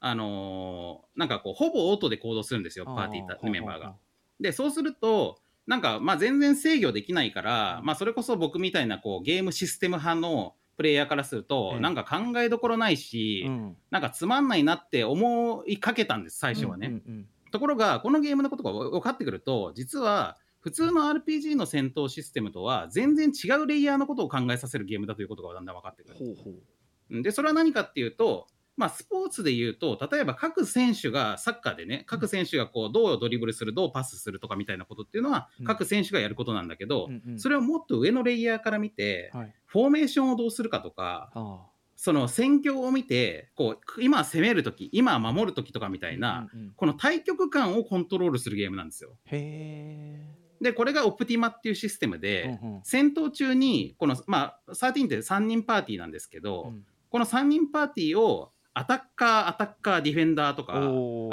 [0.00, 3.94] あのーなんかこうほぼオートで行動するんですよパーティーたメンバーが。
[4.40, 11.80] でそうするとなんかまあ全然制御できないから、まあ、それこそ僕みたいなこうゲームシステム派のプレイヤーからすると、ええ。
[11.80, 13.76] なんか考えどころないし、うん。
[13.90, 16.86] なんかつまんないなって思いかけたんです最初はね。
[16.86, 26.16] うんうんところがこのゲームのことが分かってくると実は普通の RPG の戦闘システムとは全然違うレイヤーのことを考えさせるゲームだということがだんだん分かってくる。
[26.16, 27.22] ほうほう。
[27.22, 35.66] でそれは何かっていうと、まあ、スポーツで言うと例えば各選手がサッカーでね各選手がこうどうドリブルするどうパスするとかみたいなことっていうのはうん。
[35.66, 37.38] 各選手がやることなんだけど、うんうん。
[37.38, 39.54] それをもっと上のレイヤーから見てはい。
[39.64, 41.69] フォーメーションをどうするかとかあ
[42.02, 49.18] その戦況を見てこう今は攻める時今は守る時とかみたあいな、うんうんこの対局感をコントロールするゲームなんですよ。
[49.26, 50.26] へ
[50.62, 52.80] でこれがオプティマっていうシステムえで、うんうん。
[52.84, 56.86] 戦闘中にこのまあ13って3人パーティーなんですけど、うん。
[57.10, 60.72] この3人パーティーをアタッカーアタッカーディフェンダーとか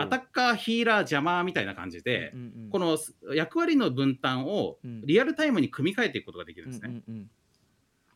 [0.04, 2.98] アタッカーヒーラー邪魔みたいな感じで、うんうんこの
[3.34, 5.02] 役割の分担をうん。
[5.06, 6.90] リアルタイムに組み替えていくことができるんですね。
[7.08, 7.30] うんうん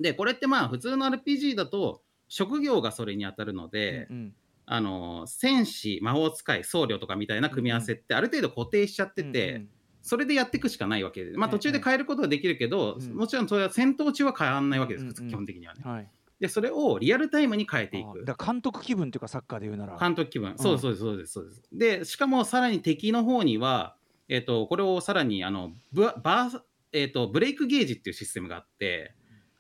[0.02, 4.34] でこれってまあ普通の RPG だと職業がそれに当たるのうんで、うん。
[4.66, 9.70] あの戦士魔法使い僧侶とかみたいな組み合わせってある程度固定しちゃってて、うん
[10.04, 13.16] それでやっていくしかないわけで、まあ、ええ途中で変えることはできるけど、うん。
[13.16, 15.30] もちろんそれは戦闘中は変わらないわけです、うんうん。
[15.30, 15.84] 基本的にはね。
[15.86, 16.10] うんはい。
[16.40, 18.24] でそれをリアルタイムに変えていく。
[18.24, 20.00] あだ監督気分っていうかサッカーで言うなら。
[20.00, 21.62] 監督気分、そうですそうですそうですそうです。
[21.72, 23.96] でしかもさらに敵の方には、
[24.28, 26.62] えっとこれをさらにあのブバー、
[26.94, 29.14] えっとブレイクゲージっていうシステムがあって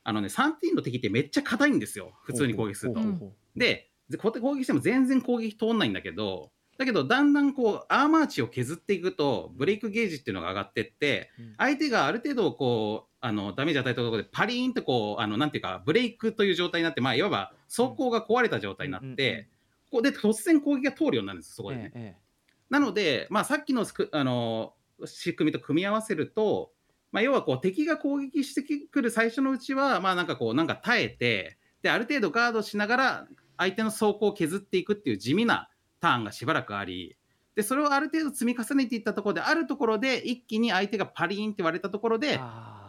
[0.03, 2.13] あのね13の敵ってめっちゃ硬いんですよ。
[2.23, 3.01] 普通に攻撃すると。
[3.55, 11.55] でこうやって攻撃しても全然攻撃通んないんだけどだけどだんだんこうアーマー値を削っていくとブレイクゲージっていうのが上がってってうん。
[11.57, 19.47] 相手がある程度こうあのダメージ与えたところでパリーンとこうあのなんていうかブレイクという状態になってまあいわば走行が壊れた状態になって、
[19.89, 21.91] ここで突然攻撃が通るようになるんですそこでね。
[21.95, 22.31] ええ
[22.71, 24.73] なので、まあ、さっきのあの
[25.05, 26.71] 仕組みと組み合わせると、
[27.11, 35.69] まあ、要はこう敵が攻撃してくる最初のうちは、まあ、なんかこうなんか耐えてである程度ガードしながら相手の走行を削っていくっていう地味な
[35.99, 37.17] ターンがしばらくあり
[37.55, 42.39] でそれをある程度積み重ねていったところであるところで一気に相手がパリーンって割れたところで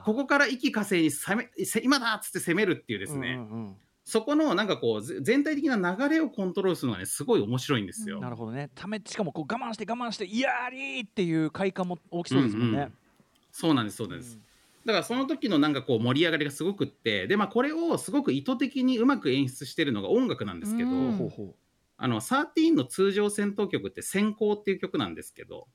[0.04, 3.38] ここから一気火星に攻めせ今だっつって攻めるっていうですね、うんう
[3.70, 8.16] んそこのなんかこうぜ全体的な流れをコントロールするのがねすごい面白いんですよ。
[8.16, 8.68] うんなるほどね。
[8.74, 12.92] ためしかもこう我慢して我慢していやりーっていう快感も大きそうですもんね、うんうん
[13.52, 14.40] そうなんですそうなんです、
[14.84, 21.12] だからその時のなんかこう盛り上がりがすごくってでまあこれをすごく意図的にうまく演出してるのが音楽なんですけど、うん。
[21.12, 21.54] ほうほう。
[21.98, 25.68] あの13の通常戦闘曲って「先行」っていう曲なんですけど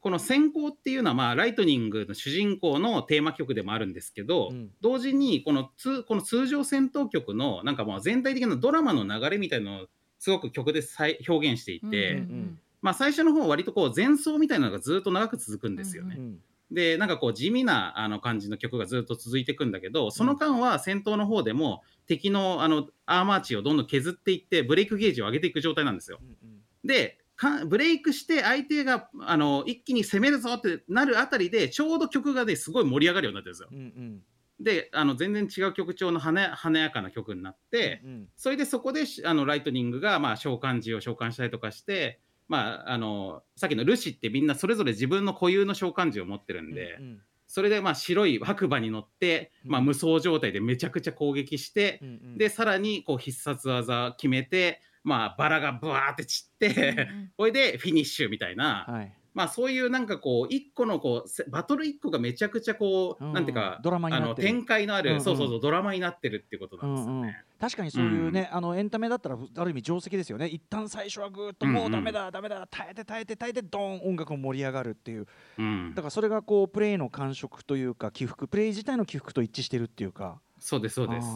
[0.00, 4.70] この「先行」っていうのはまあライトニングの主人公のテーマ曲でもあるんですけど、うん。
[4.80, 9.86] 同時にこの通この通常戦闘曲のなんかもう全体的なドラマの流れみたいなのを
[10.20, 16.16] すごく曲で再表現していて、うんうんまあ、最初の方割とこう前奏みたいなのがずっと長く続くんですよね。
[16.18, 26.18] うんでなんかこう地味なあの感じの曲がずっと続いていくんだけどその間は戦闘の方でも敵のあのアーマー値をどんどん削っていってブレイクゲージを上げていく状態なんですよ。
[26.20, 33.68] うんうんでかブレイクして相手があの一気に攻めるぞってなるあたりでちょうど曲がねすごい盛り上がるようになってるんですよ。
[33.72, 34.22] うんうん
[34.60, 52.36] であの全然違う曲調の華や華やかな曲になって、うんそれでそこでしあのライトニングがまあ召喚獣を召喚したりとかして、まあ、あのさっきのルシってみんなそれぞれ自分の固有の召喚獣を持ってるんで、うんそれでまあ白い白馬に乗って、まあ、うん無双状態でめちゃくちゃ攻撃してう、んうん。
[52.36, 57.08] でさらにこう必殺技決めて、まあ、バラがブワーって散って、
[57.38, 63.32] これでフィニッシュみたいな、はいまあ、そういうなんかこう一個のこうせバトル一個がめちゃくちゃこう、うん。
[63.32, 65.22] なんていうかドラマにあの展開のある、うんうん。
[65.22, 67.20] そうそうそうドラマになってるっていうことなんですよね。
[67.20, 67.34] うんうん。
[67.60, 70.48] 確かにそういうね、あのエンタメだったらある意味定石ですよね。
[70.48, 75.26] 一旦最初はぐーっともうダメだ、ダメだ耐えて耐えて耐えてドーン音楽も盛り上がるっていう。
[75.56, 75.92] うん。
[75.94, 80.40] だからそれがこうプレイの感触というか起伏プレイ自体の起伏と一致してるっていうか。
[80.58, 81.28] そうですそうです。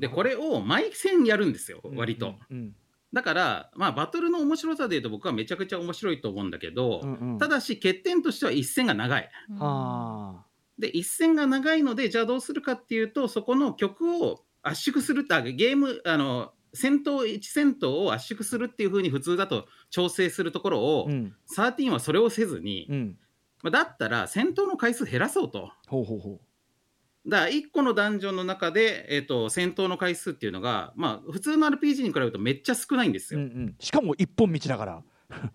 [0.00, 2.34] でこれを毎戦やるんですよ割と。
[2.50, 2.74] うんうん
[3.12, 7.38] だから、まあ、バトルの面白さでいうと僕はめちゃくちゃ面白いと思うんだけど、うんうん。
[7.38, 9.28] ただし欠点としては一戦が長い。
[9.58, 10.44] あ
[10.78, 23.18] で一戦が長いのでじゃあどうするかっていうとそこの曲を圧縮するってあゲームあの戦闘1戦闘を圧縮するっていう風に普通だと調整するところを、ーうん13はそれをせずに、うん。
[23.62, 25.72] まあ、だったら戦闘の回数減らそうと。
[25.88, 26.40] ほうほうほ
[27.30, 33.48] だから1個のダンジョンの中で、えっと戦闘の回数っていうのが、まあ、普通の RPG に比べるとめっちゃ少ないんですう、うよ。
[33.48, 35.02] んうん、しかも一本道だから。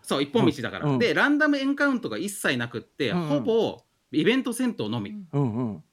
[0.02, 1.00] そう一本道だから、うん。
[1.00, 3.28] でランダムエンカウントが一切なくって、うんうん。
[3.28, 3.78] ほぼ
[4.12, 5.84] イベント戦闘のみ、うんうん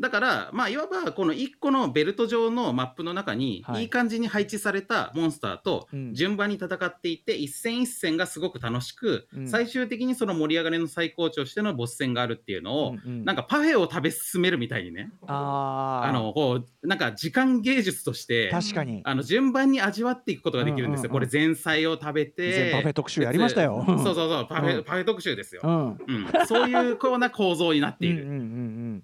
[0.00, 3.84] だからまあいわばこの1個のベルト上のマップの中にはい。
[3.84, 6.14] いい感じに配置されたモンスターとうん。
[6.14, 9.48] 順番に戦っていって、一戦一戦がすごく楽しく、うん。
[9.48, 15.12] 最終的にその盛り上がりの最高潮としてのボス戦があるっていうのを、なんかパフェを食べ進めるみたいにね。
[15.26, 19.02] あのこうなんか時間芸術として確かに。
[19.04, 23.84] あの順番に味わっていくことができるんですよ、これ前菜を食べてパフェ特集やりましたよ。
[23.86, 24.84] そうそうそうパフェ,、うん。
[24.84, 25.98] パフェ特集ですよ、うん。
[26.06, 29.02] うん、そういうこうな構造になっている、うん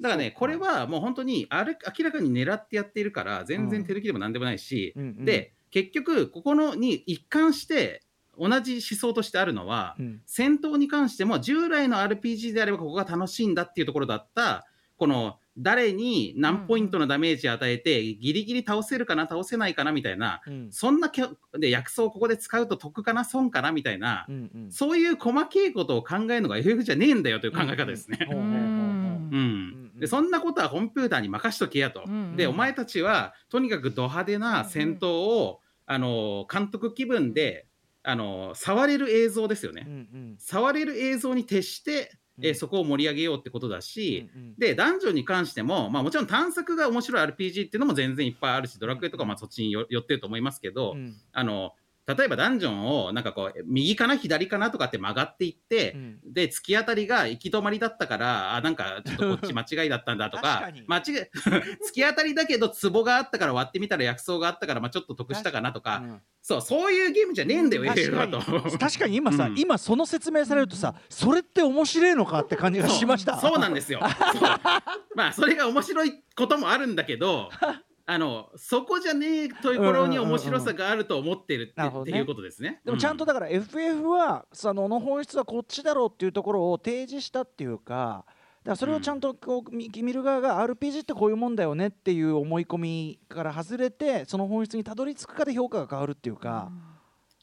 [0.00, 5.24] だからねこれはもう本当にあれ明らかに狙ってやっているから全然手抜きでもなんでもないし、うんうん。
[5.24, 8.02] で結局ここのに一貫して
[8.38, 10.22] 同じ思想としてあるのは、うん。
[10.24, 20.72] 戦闘に関しても従来の RPG であればここが楽しいんだっていうところだったこの誰に何ポイントのダメージ与えてギリギリ倒せるかな倒せないかなみたいなうん。
[20.72, 24.72] そんなきょで薬草をここで使うと得かな損かなみたいなうんうん。
[24.72, 28.26] そういう細けいことを考えるのが FF じゃねえんだよという考え方ですね。
[28.30, 32.04] うん、でそんなことはコンピューターに任しとけやと。
[32.06, 37.66] うんでお前たちはとにかくド派手な戦闘を、あの監督気分で
[38.02, 39.84] あの触れる映像ですよね。
[39.86, 40.36] うんうん。
[40.38, 44.54] 触れる映像に徹して、えそこを盛り上げようってことだし、うんうん。
[44.56, 51.14] でダンジョンに関しても、まあ、もちろん探索が面白い RPG っていうのも全然いっぱいあるしドラクエとかまあそっちによ寄ってると思いますけど、うん。
[51.32, 51.72] あの
[52.06, 56.20] 例えばダンジョンをなんかこう右かな左かなとかって曲がっていって、うん。
[56.24, 61.02] で突き当たりが行き止まりだったからあなんかちょっとこっち間違いだったんだと 確か 間違い
[61.88, 68.24] 突き当たりだけど壺があったから割ってみたら薬草があったからまあちょっと得したかなとか、うんそうそういうゲームじゃねえんだよ、確か。
[68.24, 68.78] に。
[68.78, 69.58] 確かに今さ、うん。
[69.58, 73.38] 今その説明されるとさそれって面白いのかって感じがしました。
[73.38, 74.00] そうなんですよ。
[75.14, 77.50] まあそれが面白いこともあるんだけど
[78.12, 82.80] あのそこじゃねえところに面白さがあると思ってるって,、いうことですね。
[82.84, 96.72] でもちゃんとだから FF はそのの本質はこっちだろうっていうところを提示したっていうかだからそれをちゃんとこう見見る側が RPG ってこういうもんだよねっていう思い込みから外れてその本質にたどり着くかで評価が変わるっていうか、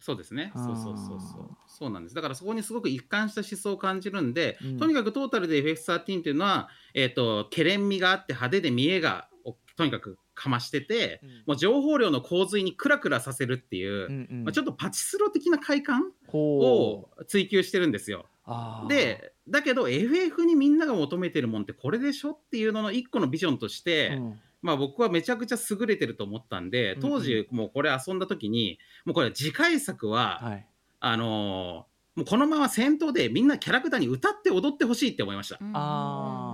[0.02, 0.52] そうですね。
[0.54, 1.50] そうそうそうそう。
[1.66, 2.16] そうなんです。
[2.16, 11.30] だからそこにすごく一貫した思想を感じるんで、うんとにかくトータルで FF13 っていうのは、えっ、と、けれん味があって派手で見えがおとにかくかましてて、うん。
[11.48, 14.44] もう情報量の洪水にクラクラさせるっていう、うんうん。
[14.44, 18.28] まあ、ちょっとパチスロ的な快感を追求してるんですよ。
[18.88, 24.40] で、だけど FF にみんなが求めてるもんってこれでしょっていうのの一個のビジョンとして、うん。
[24.62, 30.68] まあ僕はめちゃくちゃ優れてると思ったんで、当時もうこれ遊んだ時に、もうこれ次回作は、はい。
[31.00, 35.60] あのーもうこのまま戦闘でみんなキャラクターに歌って踊ってほしいって思いました。
[35.74, 36.47] あ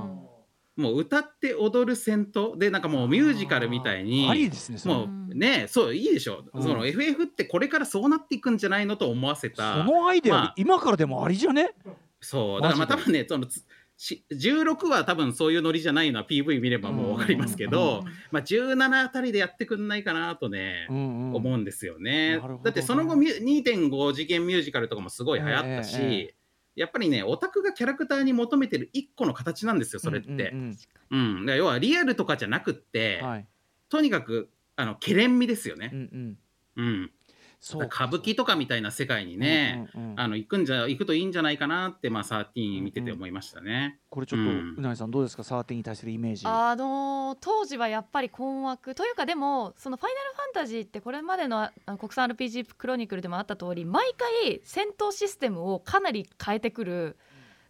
[0.75, 6.63] もう歌って踊る戦闘でなんかもうミュージカルみたいにありですねもうねそういいでしょ、うん。
[6.63, 11.75] その FF ってこれからそうなっていくんじゃないのと思わせそたのアイデア、まあ今からでもありじゃね？
[12.21, 13.63] そうだからまあ多分ねそのつ
[13.95, 20.97] し16は多分そういうノリじゃないのは PV 見ればもう分かりますけど、うんまあ、17あたりでやってくんないかなとね、んう
[21.33, 21.35] ん。
[21.35, 22.37] 思うんですよね。
[22.37, 26.35] ねだってその後ミュ2.5次元ミュージカルとかもすごい流行ったし、えええ
[26.75, 30.29] やっぱりねオタクがキャラクターに求めてる一個の形なんですよそれって。
[30.29, 30.77] うん
[31.11, 31.41] うん。
[31.41, 33.47] うん、要はリアルとかじゃなくって、うんはい。
[33.89, 35.91] とにかくあのケレン味ですよね。
[35.93, 36.37] うん
[36.77, 36.85] うん。
[36.85, 37.11] うん、
[37.59, 40.19] そう歌舞伎とかみたいな世界にね、うんうんうん。
[40.19, 43.99] あの行くんじゃ行くといいんじゃないかなってまあ13見てて思いましたね。
[44.09, 44.75] これちょっと、うん。
[44.77, 45.43] うなぎさんどうですか？
[45.43, 46.47] サーティンに対するイメージ。
[46.47, 48.95] あのー当時はやっぱり困惑。
[48.95, 57.17] というかでもその「ファイナルファンタジー」ってこれまでのあの国産 RPG クロニクルでもあった通り毎回戦闘システムをかなり変えてくる。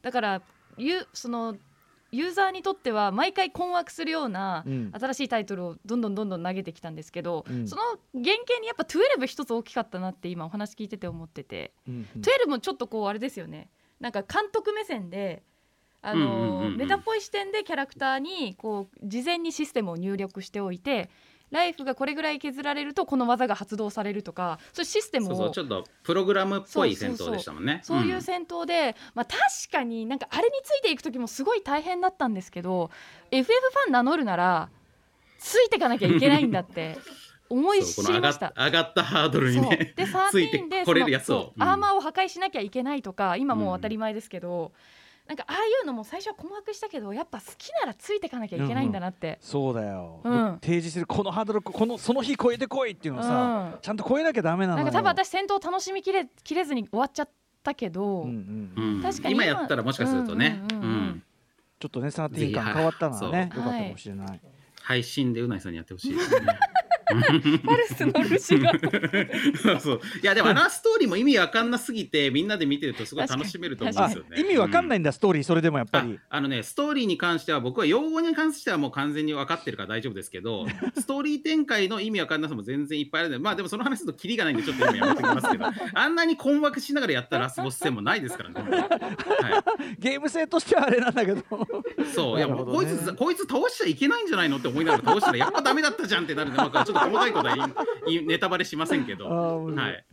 [0.02, 0.42] だから
[0.78, 1.56] ユその
[2.12, 4.92] ユーザーにとっては毎回困惑するようなうん。
[4.94, 7.68] 新しいタイトルをどんどんどんどん投げてきたんですけど、うん。
[7.68, 7.82] その
[8.14, 11.74] 原型にやっぱ12一つ大きかったなって今お話聞いてて思ってて。
[11.88, 12.22] うんうん。
[12.22, 13.72] 12もちょっとこうあれですよね。
[14.00, 15.42] なんか監督目線で
[16.04, 21.10] あの、メタっぽい視点でキャラクターにこう事前にシステムを入力しておいて
[21.54, 27.80] ライフがこれぐらい削られるとこの技が発動されるとかそういうシステムをそうそうちょっとプログラムっぽい戦闘でしたもんね。
[27.84, 29.40] そういう戦闘で、まあ、確
[29.72, 32.90] かになんかあれについていく時もすごい大変だったんですけど
[33.30, 34.70] FF ファン名乗るなら
[35.38, 36.98] ついていかなきゃいけないんだって
[37.50, 38.52] 思い知りました。
[38.58, 44.72] 上がったハードルにねでついて13でこれるやつをアーマーを破壊しなきゃいけないとか今もう当たり前ですけど、
[45.28, 50.60] なんかああいうのも最初は困惑したけどやっぱ好きならついていかなきゃいけないんだなって、そうだよ、うん。
[50.62, 54.84] 提示するこのハードルこのその日超えてこいっていうのをさ、うんちゃんと超えなきゃダメなのよ。
[54.86, 57.30] なんか多分私戦闘楽しみきれきれずに終わっちゃっ
[57.64, 59.02] たけど、うんうんうん。
[59.02, 60.90] 確かに今今やったらもしかするとね、うんうんうん。
[60.90, 61.24] うん。
[61.80, 63.64] ちょっとねサーティン感変わったのはねそう。
[63.64, 64.42] よかったかもしれない、
[64.82, 66.48] 配信でうないさんにやってほしいですね。
[67.66, 74.40] パルスの主がそういやでもあのストーリーも意味わかんなすぎてみんなで見てるとすごい楽しめると思うんあですよね。
[74.40, 75.44] 意味わかんないんだ、ストーリー。
[75.44, 76.20] それでもやっぱり。
[76.30, 80.66] ああのねストーリーに関しては僕は用語に関してはもう完全に分かってるから大丈夫ですけど
[80.98, 88.56] ストーリー展開の意味わかんなさも全然いっぱいあるのでまあでもその話するとキリがないんでちょっと今やめておきますけどあんなに困惑しながらやったラスボス戦もないですからね。
[88.62, 89.64] は
[90.00, 91.40] ゲーム性としてはあれなんだけど。
[91.40, 91.44] い、
[92.14, 92.38] そう。
[92.38, 97.70] いやねもうこいつこいつ倒しちゃいけないんじゃないのって思いながら倒したらやっぱダメだったじゃんってなるんで、まあ、ちょっと細かいことは
[98.26, 99.28] ネタバレしませんけど。
[99.28, 100.06] はい。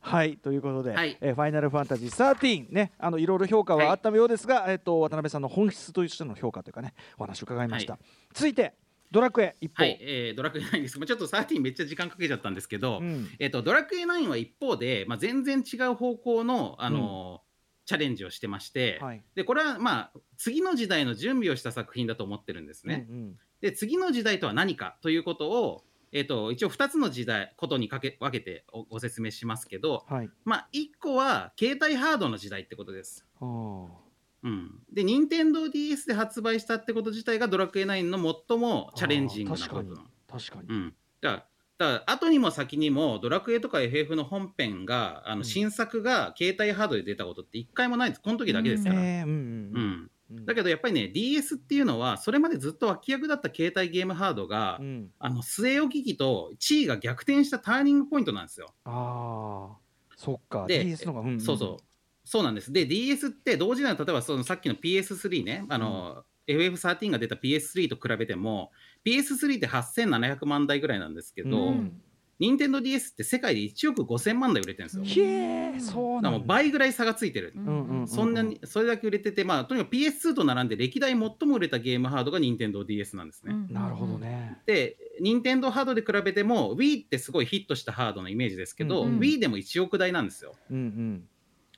[0.00, 1.16] はいということで、はい。
[1.20, 7.98] えーファイナルファンタジー13ねあのいろいろ評価はあったようですが、えっと渡辺さんの本質としての評価というかねお話を伺いました、は
[8.32, 8.74] 続いて
[9.10, 10.98] ドラクエ一方、はい、えードラクエ9です。
[10.98, 13.28] ちょっと13めっちゃ時間かけちゃったんですけど、うん。
[13.38, 17.48] えっと、ドラクエ9は一方で、まあ、全然違う方向の、あのー
[17.88, 19.22] チャレンジをしてまして、はい。
[19.34, 23.06] でこれはまあ次の時代の準備をした作品だと思ってるんですね。
[23.08, 23.36] うんうん。
[23.62, 30.30] で次の時代とは何かということを、えっと一応2つの時代ことにかけ分けておご説明しますけど、はい。
[30.44, 33.26] まあ、1個は携帯ハードの時代ってことです。
[33.40, 38.16] うん、で任天堂 d s で発売したってこと自体がドラクエ9の
[38.48, 40.00] 最もチャレンジングなこと。
[40.30, 41.46] 確かに、うん、だ
[41.78, 45.38] だ後にも先にもドラクエとか FF の本編があうん。
[45.38, 48.20] の新作が携帯ハードで出たことって一回もないです。
[48.20, 49.02] この時だけですから、うん。
[49.02, 49.28] ねえうん。
[49.28, 49.34] うん。
[49.34, 55.10] うんだけどやっぱりね DS っていうのはそれまでずっと脇役だった携帯ゲームハードが、うん。
[55.18, 58.74] あの据え置き機と地位が逆転したターニングポイントなんですよ。
[58.84, 59.76] ああ
[60.16, 60.66] そっか。
[60.66, 61.84] で DS の方が、んんそうそう。
[62.24, 62.72] そうなんです。
[62.72, 68.70] で DS って同時代の例えばそのさっきの PS3 ねあの、FF13 が出た PS3 と比べても
[69.04, 72.02] PS3 って8700万台ぐらいなんですけど、うん
[72.38, 75.04] 任天堂 d s って世界で1億5000万台売れてるんですよ。
[75.04, 77.52] ひえーそうなんだだからもう倍ぐらい差がついてる。
[77.56, 83.54] うんうんうんそんなに、それだけ売れてて、まあ、とにかく PS2 と並んで歴代最も売れたゲームハードが任天堂 d s なんですね。
[83.70, 90.54] なるほどね、で、任天堂ハードで比べても、Wii ってすごいヒットしたハードのイメージですけど、うんうん Wii でも1億台なんですよ。
[90.70, 91.28] うんうん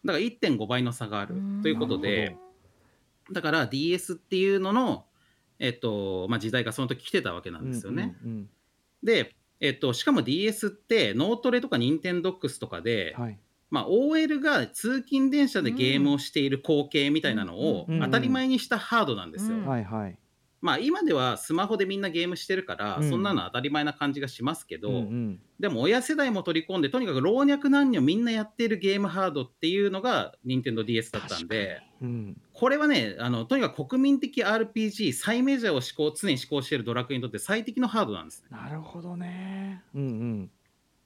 [0.03, 2.37] だから1.5倍の差があるうんということで、
[3.33, 5.05] だから DS っていうのの、
[5.59, 8.17] えっとまあ、時代がその時来てたわけなんですよね。
[8.25, 8.51] うんうん
[9.03, 13.39] で、えっと、しかも DS って脳トレとか任天堂 x とかで、うんはい
[13.71, 19.59] まあ、OL が通勤電車でゲームをしている光景みたいなのをうん当たり前にしたハードなんですよ。
[19.59, 20.19] うんはいはい
[20.61, 23.11] まあ今ではスマホでみんなゲームしてるから、うん。
[23.11, 25.41] そんなの当たり前な感じがしますけど、うんうん。
[25.59, 32.41] でも親世代も取り込んでとにかく老若男女みんなやっているゲームハードっていうのが任天堂 d s だったんでうん。
[32.53, 38.49] これはねあのとにかく国民的 RPG 最メジャーを思考常に思考しているドラクエにとって最適のハードなんですね。
[38.51, 39.83] なるほどね。
[39.95, 40.51] うんうん。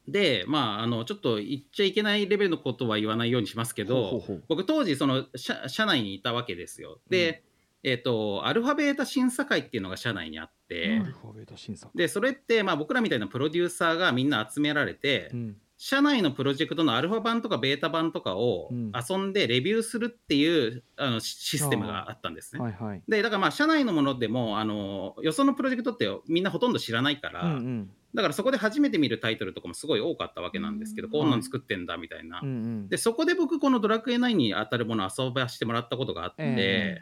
[0.08, 4.44] でまああのちょっと言っちゃいけないレベルのことは言わないようにしますけどほうほうほう。
[4.48, 6.98] 僕当時その社社内にいたわけですよ。
[7.08, 7.42] で、
[7.84, 15.56] えっ、とアルファベータ審査会っていうのが社内にあって、アルファベート審査でそれってまあ僕らみたいなプロデューサーがみんな集められて、うん。
[15.76, 18.92] 社内のプロジェクトのアルファ版とかベータ版とかをうん。
[18.94, 22.62] 遊んでレビューするっていうあのシシステムがあったんですね。
[22.62, 23.02] はいはい。
[23.06, 27.90] でだからまあ社内のものでもあのよそのプロジェクトってみんなほとんど知らないから、うんうん。
[28.14, 31.12] だからそこで初めて見るタイトルとかもすごい多かったわけなんですけど、うん。
[31.12, 32.40] こんなん作ってんだみたいな。
[32.88, 37.00] でそこで僕この「ドラクエ9」に当たるものを遊ばせてもらったことがあって、え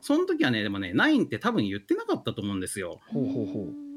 [0.00, 3.00] その時はねでもね9って多分言ってなかったと思うんですよ。
[3.08, 3.88] ほうほうほう。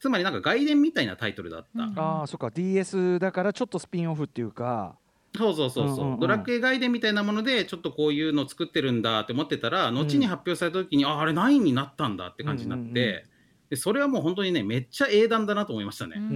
[0.00, 1.98] つまりなんか外伝みたいなタイトルだった、うん。
[1.98, 2.50] ああそっか。
[2.50, 4.96] DS だからちょっとスピンオフっていうか。
[5.36, 6.20] そうそうそうそう,、うんうんうん。
[6.20, 13.22] ドラクエ外伝みたいなものでちょっとこういうの作ってるんだって思ってたら後に発表された時に、ああれ9になったんだって感じになって、うんうんうん。
[13.70, 16.34] でそれはもう本当にねめっちゃ英断だなと思いましたね、うんうんう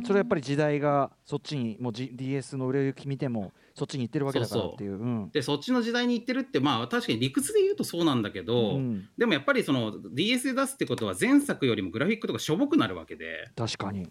[0.00, 0.02] ん。
[0.04, 5.30] それはやっぱり時代がそっちにもう、G、DS の売れ行き見てもそっちに行ってるわけだからっていううん。
[5.30, 13.50] でそっちの時代に行ってるってまあ確かに理屈で言うとそうなんだけど、うんでもやっぱりその DS で出すってことは前作よりもグラフィックとかしょぼくなるわけで。
[13.56, 14.10] 確かに。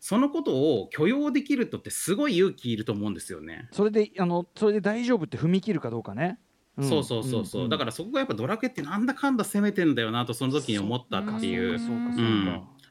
[0.00, 3.68] そのことを許容できる人ってすごい勇気いると思うんですよね。
[3.72, 6.38] それであのそれで大丈夫って踏み切るかどうかね、
[6.78, 6.84] ん。
[6.84, 9.06] そうそうそうそう、んんだからそこがやっぱドラクエってなん。
[9.06, 11.78] だかんだ攻めてんだよなとその時に思ったっていう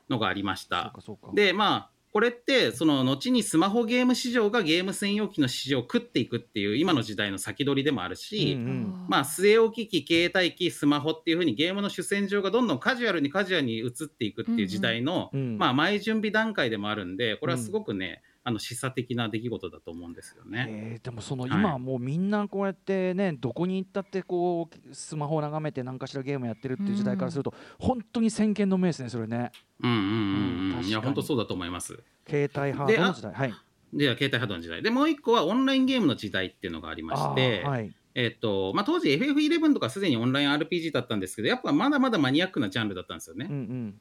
[0.09, 0.67] のがありまし
[0.99, 1.31] そうた。
[1.33, 9.05] でまあこれってその後にスマホゲーム市場がゲーム専用機の市場を食っていくっていう今の時代の先取りでもあるし、うんうん。
[9.09, 15.41] まあ、据え置き機、携帯機、スマホっていう風にゲームの主戦場がどんどんカジュアルにカジュアルに移っていくっていう時代の、うん。
[15.41, 15.57] うん。
[15.57, 20.67] まあ、前準備段階でもあるんで、これはすごくね、あの示唆的な出来事だと思うんですよね。
[20.69, 30.85] えーでもそのはい今はもうみんなこうやってねどこに行ったってこうスマホを眺めて何かしらゲームやってるっていう時代からすると本当に先見の明ですねそれねうんうんうんうんうん。
[30.85, 31.99] いや、本当そうだと思います。
[32.27, 33.53] 携帯ハードの時代はい
[33.93, 34.81] で、携帯ハードの時代。
[34.81, 43.47] で、もう一個はオンラインゲームの時代っていうのがありまして、はいえっと、まあ、当時 FF11 とかすでにオンライン RPG だったんですけど、やっぱまだまだマニアックなジャンルだったんですよね。
[43.49, 43.95] うんうん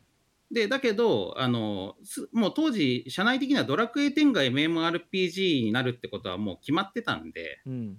[0.51, 7.99] で、だけど、あの、すもう当時、社内的にはドラクエ10が MMORPG になるってことはもう決まってたんで、うん。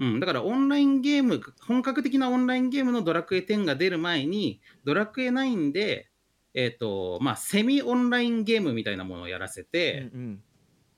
[0.00, 6.08] うん、だからオンラインゲーム、本格的なオンラインゲームのドラクエ10が出る前に、ドラクエ9で、
[6.54, 10.34] えっ、と、まあ、セミオンラインゲームみたいなものをやらせて、うんうん。
[10.34, 10.44] で、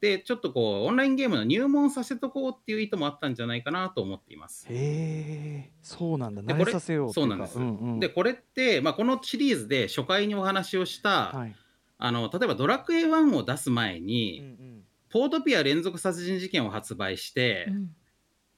[0.00, 4.66] ちょっとこう、オンラインゲームの入門させとこうっていう意図もあったんじゃないかなと思っています。
[4.68, 6.42] へえそうなんだ。
[6.42, 7.58] でこれ慣れさせようそうなんです。
[7.58, 8.00] うんうん。
[8.00, 11.54] で、これって、まあ、このシリーズで初回にお話をした、はい。
[11.98, 14.84] あの、例えばドラクエ1を出す前うんに、うん。
[15.10, 17.94] ポートピア連続殺人事件を発売して、うん。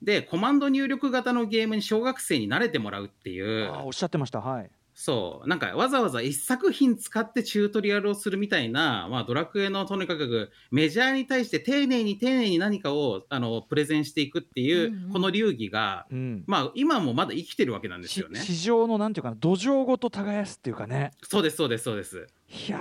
[0.03, 4.41] で、コマンド入力型のゲームに小学生に慣れてもらうっていう、あーおっしゃってました。
[4.41, 15.13] はいそう、なんかわざわざ一作品使ってチュートリアルをするみたいな、まあ、ドラクエのとにかくメジャーに対して丁寧に丁寧に何かをあのプレゼンしていくっていう、うんうん。
[15.13, 16.45] この流儀が、うん。
[16.47, 18.41] まあ、今もまだ生きてるわけなんですしよね。
[18.41, 21.13] 市場のなんていうかな土壌ごと耕すっていうかね。
[21.23, 22.27] そうです、そうです、そうです。
[22.69, 22.79] いや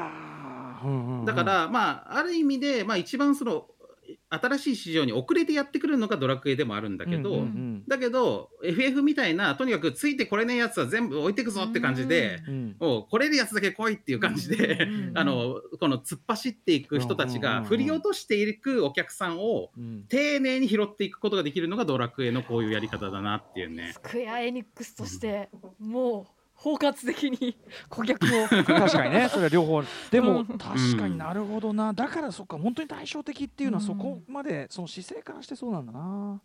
[0.84, 1.26] ーうんうんうん。
[1.26, 3.68] だから、まあ、ある意味で、まあ、一番その
[4.30, 7.84] 新しい市場に遅れてやってくるのがドラクエでもあるんだけど、うんうんうん。
[7.88, 15.18] だけど FF みたいなとにかくついてこれねえやつは全部置いてくぞって感じで、うんもう来れるやつだけ来いっていう感じで、うんうんうん。
[15.20, 17.64] あのこの突っ走っていく人たちがうんうんうん。
[17.64, 20.06] うん振り落としていくお客さんをうん。
[20.08, 23.92] 丁寧に拾っていくことができるのがドラクエのこういうやり方だなっていうね。
[23.94, 25.50] スクエアエニックスとして
[25.80, 27.58] もう包括的に
[27.90, 28.48] 顧客を。
[28.48, 29.84] 確かにねそれは両方。
[30.12, 30.46] でもうん。
[30.46, 31.92] 確かになるほどな。
[31.92, 33.88] だからそっか本当に対照的っていうのはうん。
[33.88, 36.40] そこまでその姿勢からしてそうなんだな。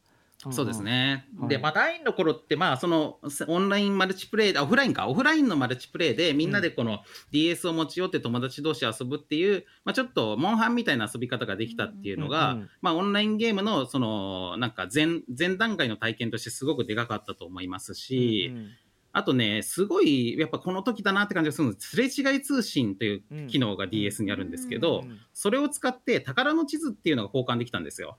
[0.51, 1.27] そうですね。
[1.39, 1.49] はい。
[1.49, 7.01] で、まあ、第の頃って、まあ、その、オンラインマルチプレイ、あオフラインか、オフラインのマルチプレイで、みんなでこの
[7.31, 15.07] DS を持ち寄って友達同士遊ぶっていう、まあ、ちょっと、モンハンみたいな遊び方ができたっていうのが、うんうんまあ、オンラインゲームの、その、なんか前、
[15.37, 18.71] 前段階の体験としてすごくでかかったと思いますし、うん
[19.17, 21.75] あとね、すごい、やっぱこの時だなって感じがするの。
[21.79, 28.19] すれ違い通信という機能が DS にあるんですけど、うんそれを使って宝の地図っていうのが交換できたんですよ。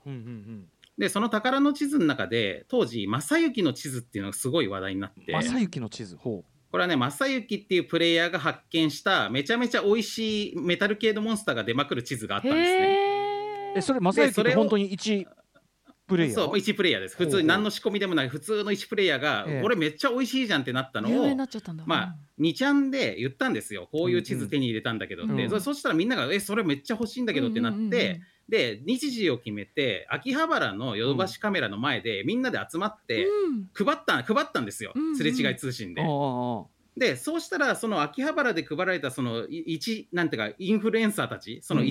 [0.98, 6.16] で、その宝の地図の中で、当時、正幸の地図っていうのがすごい話題になって、正幸の地図？
[6.16, 13.72] ほこれはね、正幸っていうプレイヤーが発見した、めちゃめちゃ美味しいメタル系のモンスターが出まくる地図があったんですね。
[13.76, 15.28] えそれ正幸それをって本当に一
[16.08, 16.36] プレイヤー？
[16.36, 17.16] そう、1プレイヤーです。
[17.16, 19.62] 普通に何の仕込みでもない、普通の1プレイヤーが、ええ。
[19.62, 21.84] これめっちゃ美味しいじゃんってなったのを有名にな、っちゃったんだ。
[21.86, 23.88] まあ、2ちゃんで言ったんですよ。
[23.92, 25.24] こういう地図手に入れたんだけど。
[25.24, 25.48] って。
[25.48, 33.26] そそしたらみんなが、え、それめっちゃ欲しいんだけどってなって、で、日時を決めて、秋葉原のヨドバシカメラの前で、みんなで集まって、
[33.74, 34.94] 配った、配ったんですよ。
[35.16, 36.02] すれ違い通信で。
[36.96, 41.86] で、そうしたら、その秋葉原で配られた、その、い一、なんていうか、インフルエンサーたち、そのうん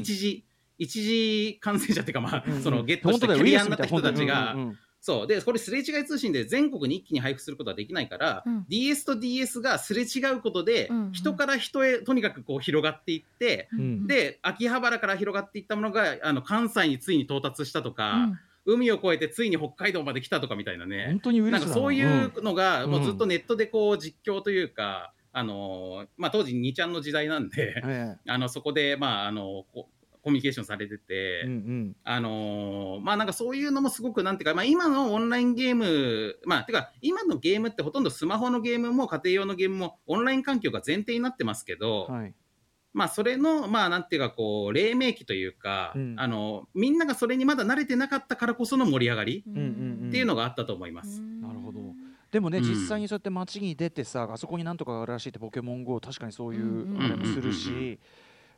[0.77, 5.27] 一時、一時感染者っていうか、まあ、うんそのゲットして本当だよキャリアになった人たちがい、なうんうんそう。
[5.27, 8.65] で、これすれ違い通信で全国に一気に配布することはできないから、うん。
[8.67, 11.11] DS と DS がすれ違うことで、うんうん。
[11.13, 21.05] 人から人へとにかくこう広がっていって、うんで、秋葉原から広がっていったものが、あの、関西についに到達したとか、海を越えてついに北海道まで来たとかみたいなね。
[21.07, 21.71] 本当にウイルスだな。
[21.71, 22.91] んかそういうのが、うん。
[22.91, 29.87] もうずっとネットでこう実況というか、あのーまあ、当時2ちゃんの時代なんで、あのそこで、まあ、あのこ
[30.27, 31.95] コミュニケーションされてて、えうんうん。
[32.03, 42.33] あのーまあなんかそういうのもすごくなんていうか、まあ、今のオンラインゲーム、まあ、てか今のゲームってほとんどスマホのゲームも家庭用のゲームもオンライン環境が前提になってますけど、はい。
[42.91, 46.15] まあそれのまあなんていうかこう黎明期というか、うん。
[46.17, 50.09] あのみんながそれにまだ慣れてなかったからこその盛り上がりうんうんうん。
[50.09, 51.21] っていうのがあったと思います。
[51.21, 51.79] なるほど。
[52.31, 52.63] でもね、うん。
[52.65, 57.99] 実際にそうやって街に出てさあそこになんとかがあるらしいってポケモン GO 確かにそういうあれもするうんうんうんし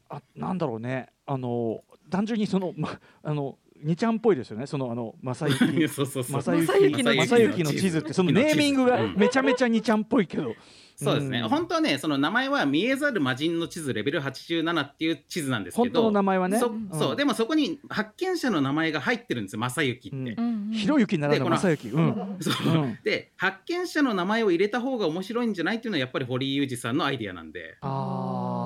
[0.09, 1.09] あなんだろうね。
[1.25, 4.67] あの単純にその,、ま、あの2ちゃんっぽいですよね。
[4.67, 6.41] そのあの正行 そうそうそう。
[6.41, 9.15] 正行正行のの地図ってそのネーミングがうん。
[9.15, 10.55] めちゃめちゃ2ちゃんっぽいけど、
[10.95, 11.49] そうですね、うん。
[11.49, 16.59] 本当はね、その名前は見えざる魔人の地図レベル87っていう地図なんですけど、本当の名前はね。
[16.59, 16.89] そうん。
[16.91, 17.15] そう。
[17.15, 20.33] でもそこに発見者の名前が入ってるんですよ、正行って。
[20.33, 20.71] うん。
[20.73, 22.37] ひろゆきならぬでこの正行うん。
[22.41, 22.73] そう。
[22.73, 22.99] うん。
[23.03, 28.53] で発見者の名前を入れた方が面白いんじゃないっていうのはやっぱり堀井裕二さんのアイディアなんで、あー。
[28.53, 28.58] うん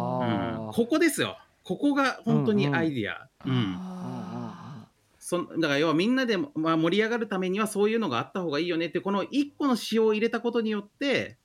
[0.74, 1.38] ここですよ。
[1.63, 3.76] ここが本当にアイディア、うん。
[3.78, 4.88] あ
[5.19, 11.38] そんだから要はみんなで、まあ、盛り上がるためにはそういうのがあった方がいいよねってこの1個の詩を入れたことによって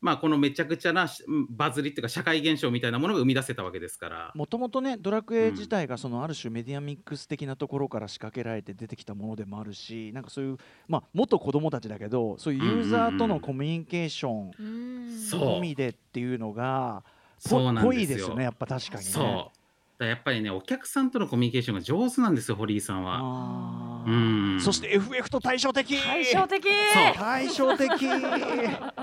[0.00, 4.32] まあこのめちゃくちゃなしバズりっていうか社会現象みたいなものが生み出せたわけですから。
[4.34, 10.56] もともとねドラクエ自体がそのある種メディアミックス的なところから仕掛けられて出てきたものでもあるしなんかそういう
[10.86, 15.40] まあ元子供たちだけどそういうユーザーとのコミュニケーションーそう。
[15.58, 19.10] 込みでっていうのがぽそうなんぽですよいですよねやっぱ確かにね。
[19.10, 19.57] そう
[19.98, 24.04] だやっぱりねお客さんとのコミュニケーションが上手なんですよ堀井さんは。
[24.06, 24.60] うん。
[24.60, 26.00] そして FF と対照的。
[26.00, 26.64] 対照的。
[26.64, 27.14] そう。
[27.14, 27.90] 対照的。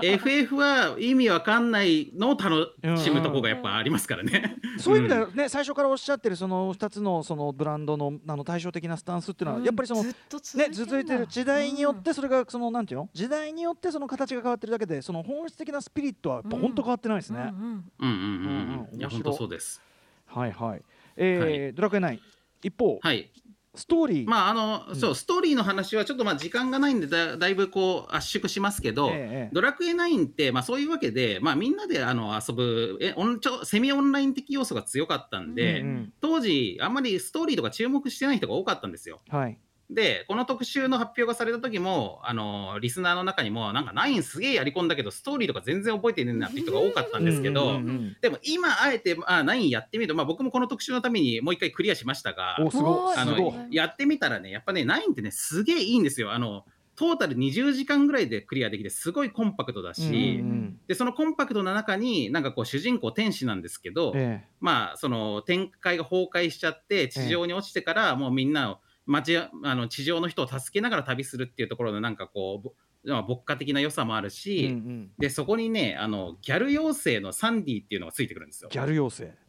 [0.02, 4.56] FF は意味わかんないのを楽しむとこがやっぱありますからね。
[4.78, 10.86] そういう意味ではね、最初からおっしゃってるその2つのそのブランドのあの対照的なスタンスっていうのは、やっぱりそのずっと続ねいてんだ。
[10.86, 13.08] 続いてる時代によってそれがそのなんていうの？
[13.12, 17.40] 時代によってその形が変わってるだけでその本質的なスピリットはやっぱ本当変わってないですね。
[17.40, 18.98] うんうんうんうんうんうんうん。
[18.98, 19.82] いや本当そうです。
[20.26, 20.82] はいはい。
[21.16, 22.18] えードラクエ9
[22.62, 23.30] 一方、はい。
[23.76, 39.20] ストーリー、まああの、そうストーリーの話はちょっとまあ時間がないんでだだいぶこう圧縮しますけど、ええドラクエ9ってまあそういうわけでまあみんなであの遊ぶえオンちょセミオンライン的要素が強かったんで、うん当時あんまりストーリーとか注目してない人が多かったんですよ。
[39.28, 39.58] はい。
[39.90, 47.80] でこの特集の発表がされた時もあのリスナーの中にもなんか9すげえやり込んだけどストーリーとか全然覚えてねえなって人が多かったんですけど、
[48.20, 53.16] でも今あえて、まあ、9やってみると、まあ、僕もこの特集のためにもう一回クリアしましたがおすごい。
[53.16, 53.38] あすごい。
[53.38, 56.32] のやってみたらねやっぱね9ってねすげえいいんですよ。
[56.32, 56.64] あの
[56.96, 64.44] トータル20時間ぐらいでクリアできてすごいコンパクトだし、うんうんでそのコンパクトな中になんかこう主人公天使なんですけど、え。
[64.60, 72.72] まあその展開が崩壊しちゃって地上に落ちてからもうみんなを街あの地上の人を助けながら旅するっていうところのなんかこうぼ
[73.04, 78.70] まあ牧歌的な良さもあるえし、うんうんでそこにねあのギャル妖精のサンディっていうのがついてくるんですよ。
[78.70, 79.46] ギャル妖精。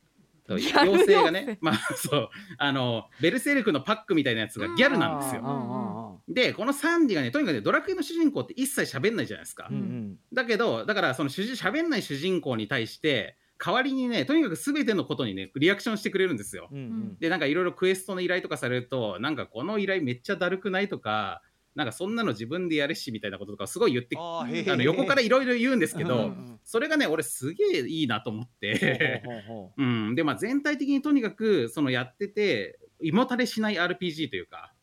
[0.49, 6.22] 妖精がねまあそうあのベルセルクのパックみたいなやつがギャルなんですよ。
[6.30, 9.68] でこのサンディがねとにかくねドラクエの主人公って一切喋んないじゃないですか。
[9.70, 16.68] ーうんうんだけどだからその主人喋んない主人公に対して代わりにねとにかく全てのことにねリアクションしてくれるんですよ。
[16.72, 17.18] うんうん。
[17.20, 21.41] でなんかいろいろクエストの依頼とかされるとなんかこの依頼めっちゃだるくないとか
[21.76, 29.22] なんかそんなの自分でやれしみたいなこととかすごい言ってあの横からいろいろ言うんですけど、うんうんそれがね俺すげえいいなと思って。
[29.24, 34.74] ほうほうほう ん、でまあ全体的にとにかくそのやってて胃もたれしない RPG というか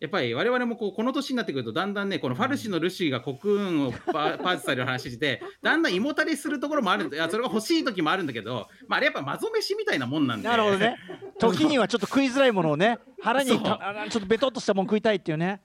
[0.00, 10.96] やっぱり我々もこうこの年になってくるとだんだんねこのファルシのルシーが国運をパ パーチされる話してだんだん胃もたれするところもあるいやそれが欲しい時もあるんだけど、まあ、あれやっぱまぞ飯みたいなもんなんでうなるほどね。
[11.38, 15.60] 時にはちょっと食いづらいものをね腹に ちょっとベトっとしたもん食いたいっていうね。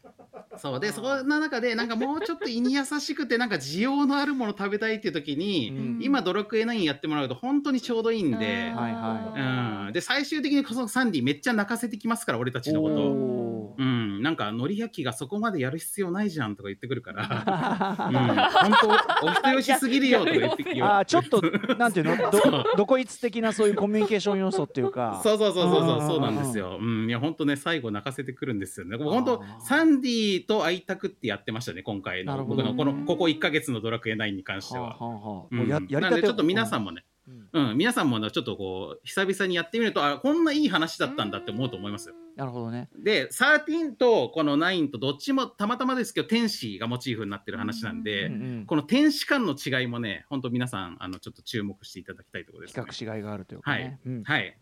[0.58, 0.80] そう。
[0.80, 6.00] でそんな中でなんかもうちょっと胃に優しくてなんか需要のあるもの食べたいっていう時に、うん。
[6.02, 8.36] 今ドラクエ9やってもらうと本当にちょうどいいんで。
[8.36, 13.46] はいはうん、で最終的にこのサンディめっちゃ泣かせてきますから俺たちのこと。
[13.78, 17.24] うん、なんか、のり焼きがそこまでやる必要ないじゃんとか言ってくるから、
[18.08, 21.42] うん、本当、お人よしすぎるよとか言ってきあーちょっと
[21.78, 22.16] なんていうの？
[22.32, 25.20] どどこいつ的なそういうコミュニケーション要素っていうか。
[25.24, 26.78] そうそうそうそうそうそうなんうんですよ。
[26.80, 28.98] うん、いや本当ね最後泣かせてくるんですよね。
[28.98, 34.98] 本当サンディと会いたくってやってましたね今回の僕のこのここ1ヶ月のドラクエ9に関しては。
[35.52, 37.06] なたてんでちょっと皆さんもね、
[37.54, 42.16] うんうん、皆さんもねちょっとこう久々にやってみるとあこんないい話だったんだって思うと思いますよ。
[42.36, 42.90] なるほどね。
[42.98, 48.28] で13とこの9とどっちもたまたまですけど天使がモチーフになってる話なんで。
[48.28, 52.86] うんうんこの天使間の違いもね、本当皆さん、あのちょっと注目していただきたいところです、比ね。
[52.90, 54.00] 較しがいがあるというかはいね。
[54.06, 54.58] うんはい。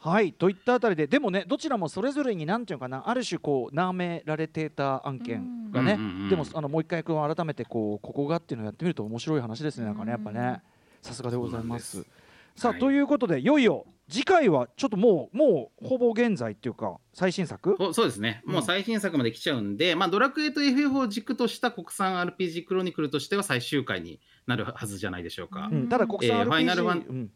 [0.00, 6.28] はいといったあたりででもねどちらもそれぞれになんていうのかなある種こうなめられてた案件がね、うんうんうん。
[6.28, 9.96] でもあのもう一回こう改めてこうここがっていうのをやってみると面白い話ですねなん。
[9.96, 10.62] かねやっぱね。
[11.02, 12.06] さすがでございます。
[12.54, 12.80] さあ、はい。
[12.80, 17.76] ということでいよいよ次回はちょっともうもうほぼ現在っていうか最新作？
[17.78, 18.52] おそうですね、うん。
[18.54, 25.68] もう最新作まで来ちゃうんで、まあ、ドラクエと FF を軸とした国産 RPG クロニクルとしては最終回になるはずじゃないでしょうか。
[25.70, 27.30] うん、ただ国産えー RPG、ファイナルファンうん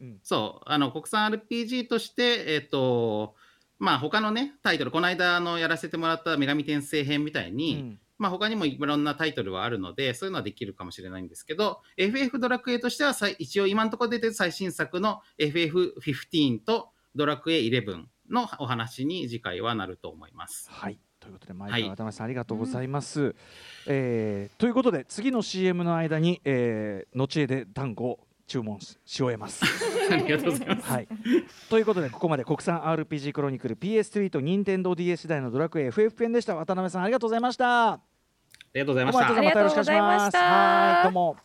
[0.00, 0.20] うん。
[0.22, 3.34] そう、あの国産 RPG として、えっ、と、
[3.78, 7.98] まあ他のね、タイトル、この間あのやらせてもらった女神転生編みたいに、うん。
[8.18, 20.68] まあ他にもいろんなタイトルはあるので、そういうのはできるかもしれないんですけど、FF ドラクエとしては一応今のところ出てる最新作の FF15 とドラクエ11のお話に次回はなると思います。
[20.70, 20.98] はい。
[21.18, 21.82] ということで、毎はい。
[21.82, 23.34] 回渡辺さん、ありがとうございます。
[23.86, 29.64] えーということで、次の CM の間に、えー、後へで団子を注文しし終えます。
[30.10, 30.90] ありがとうございます。
[30.90, 31.08] はい、
[31.70, 36.54] ということで、ここまで国産 RPG クロニクル PS3 と任天堂 d s 時代のドラクエ FF 編でした。
[36.54, 37.92] 渡辺さん、ありがとうございました。
[37.92, 38.00] あ
[38.74, 39.28] りがとうございました。
[39.28, 39.82] またよろしくお願いします。
[39.82, 41.36] ありがとうございましたはい、どうも。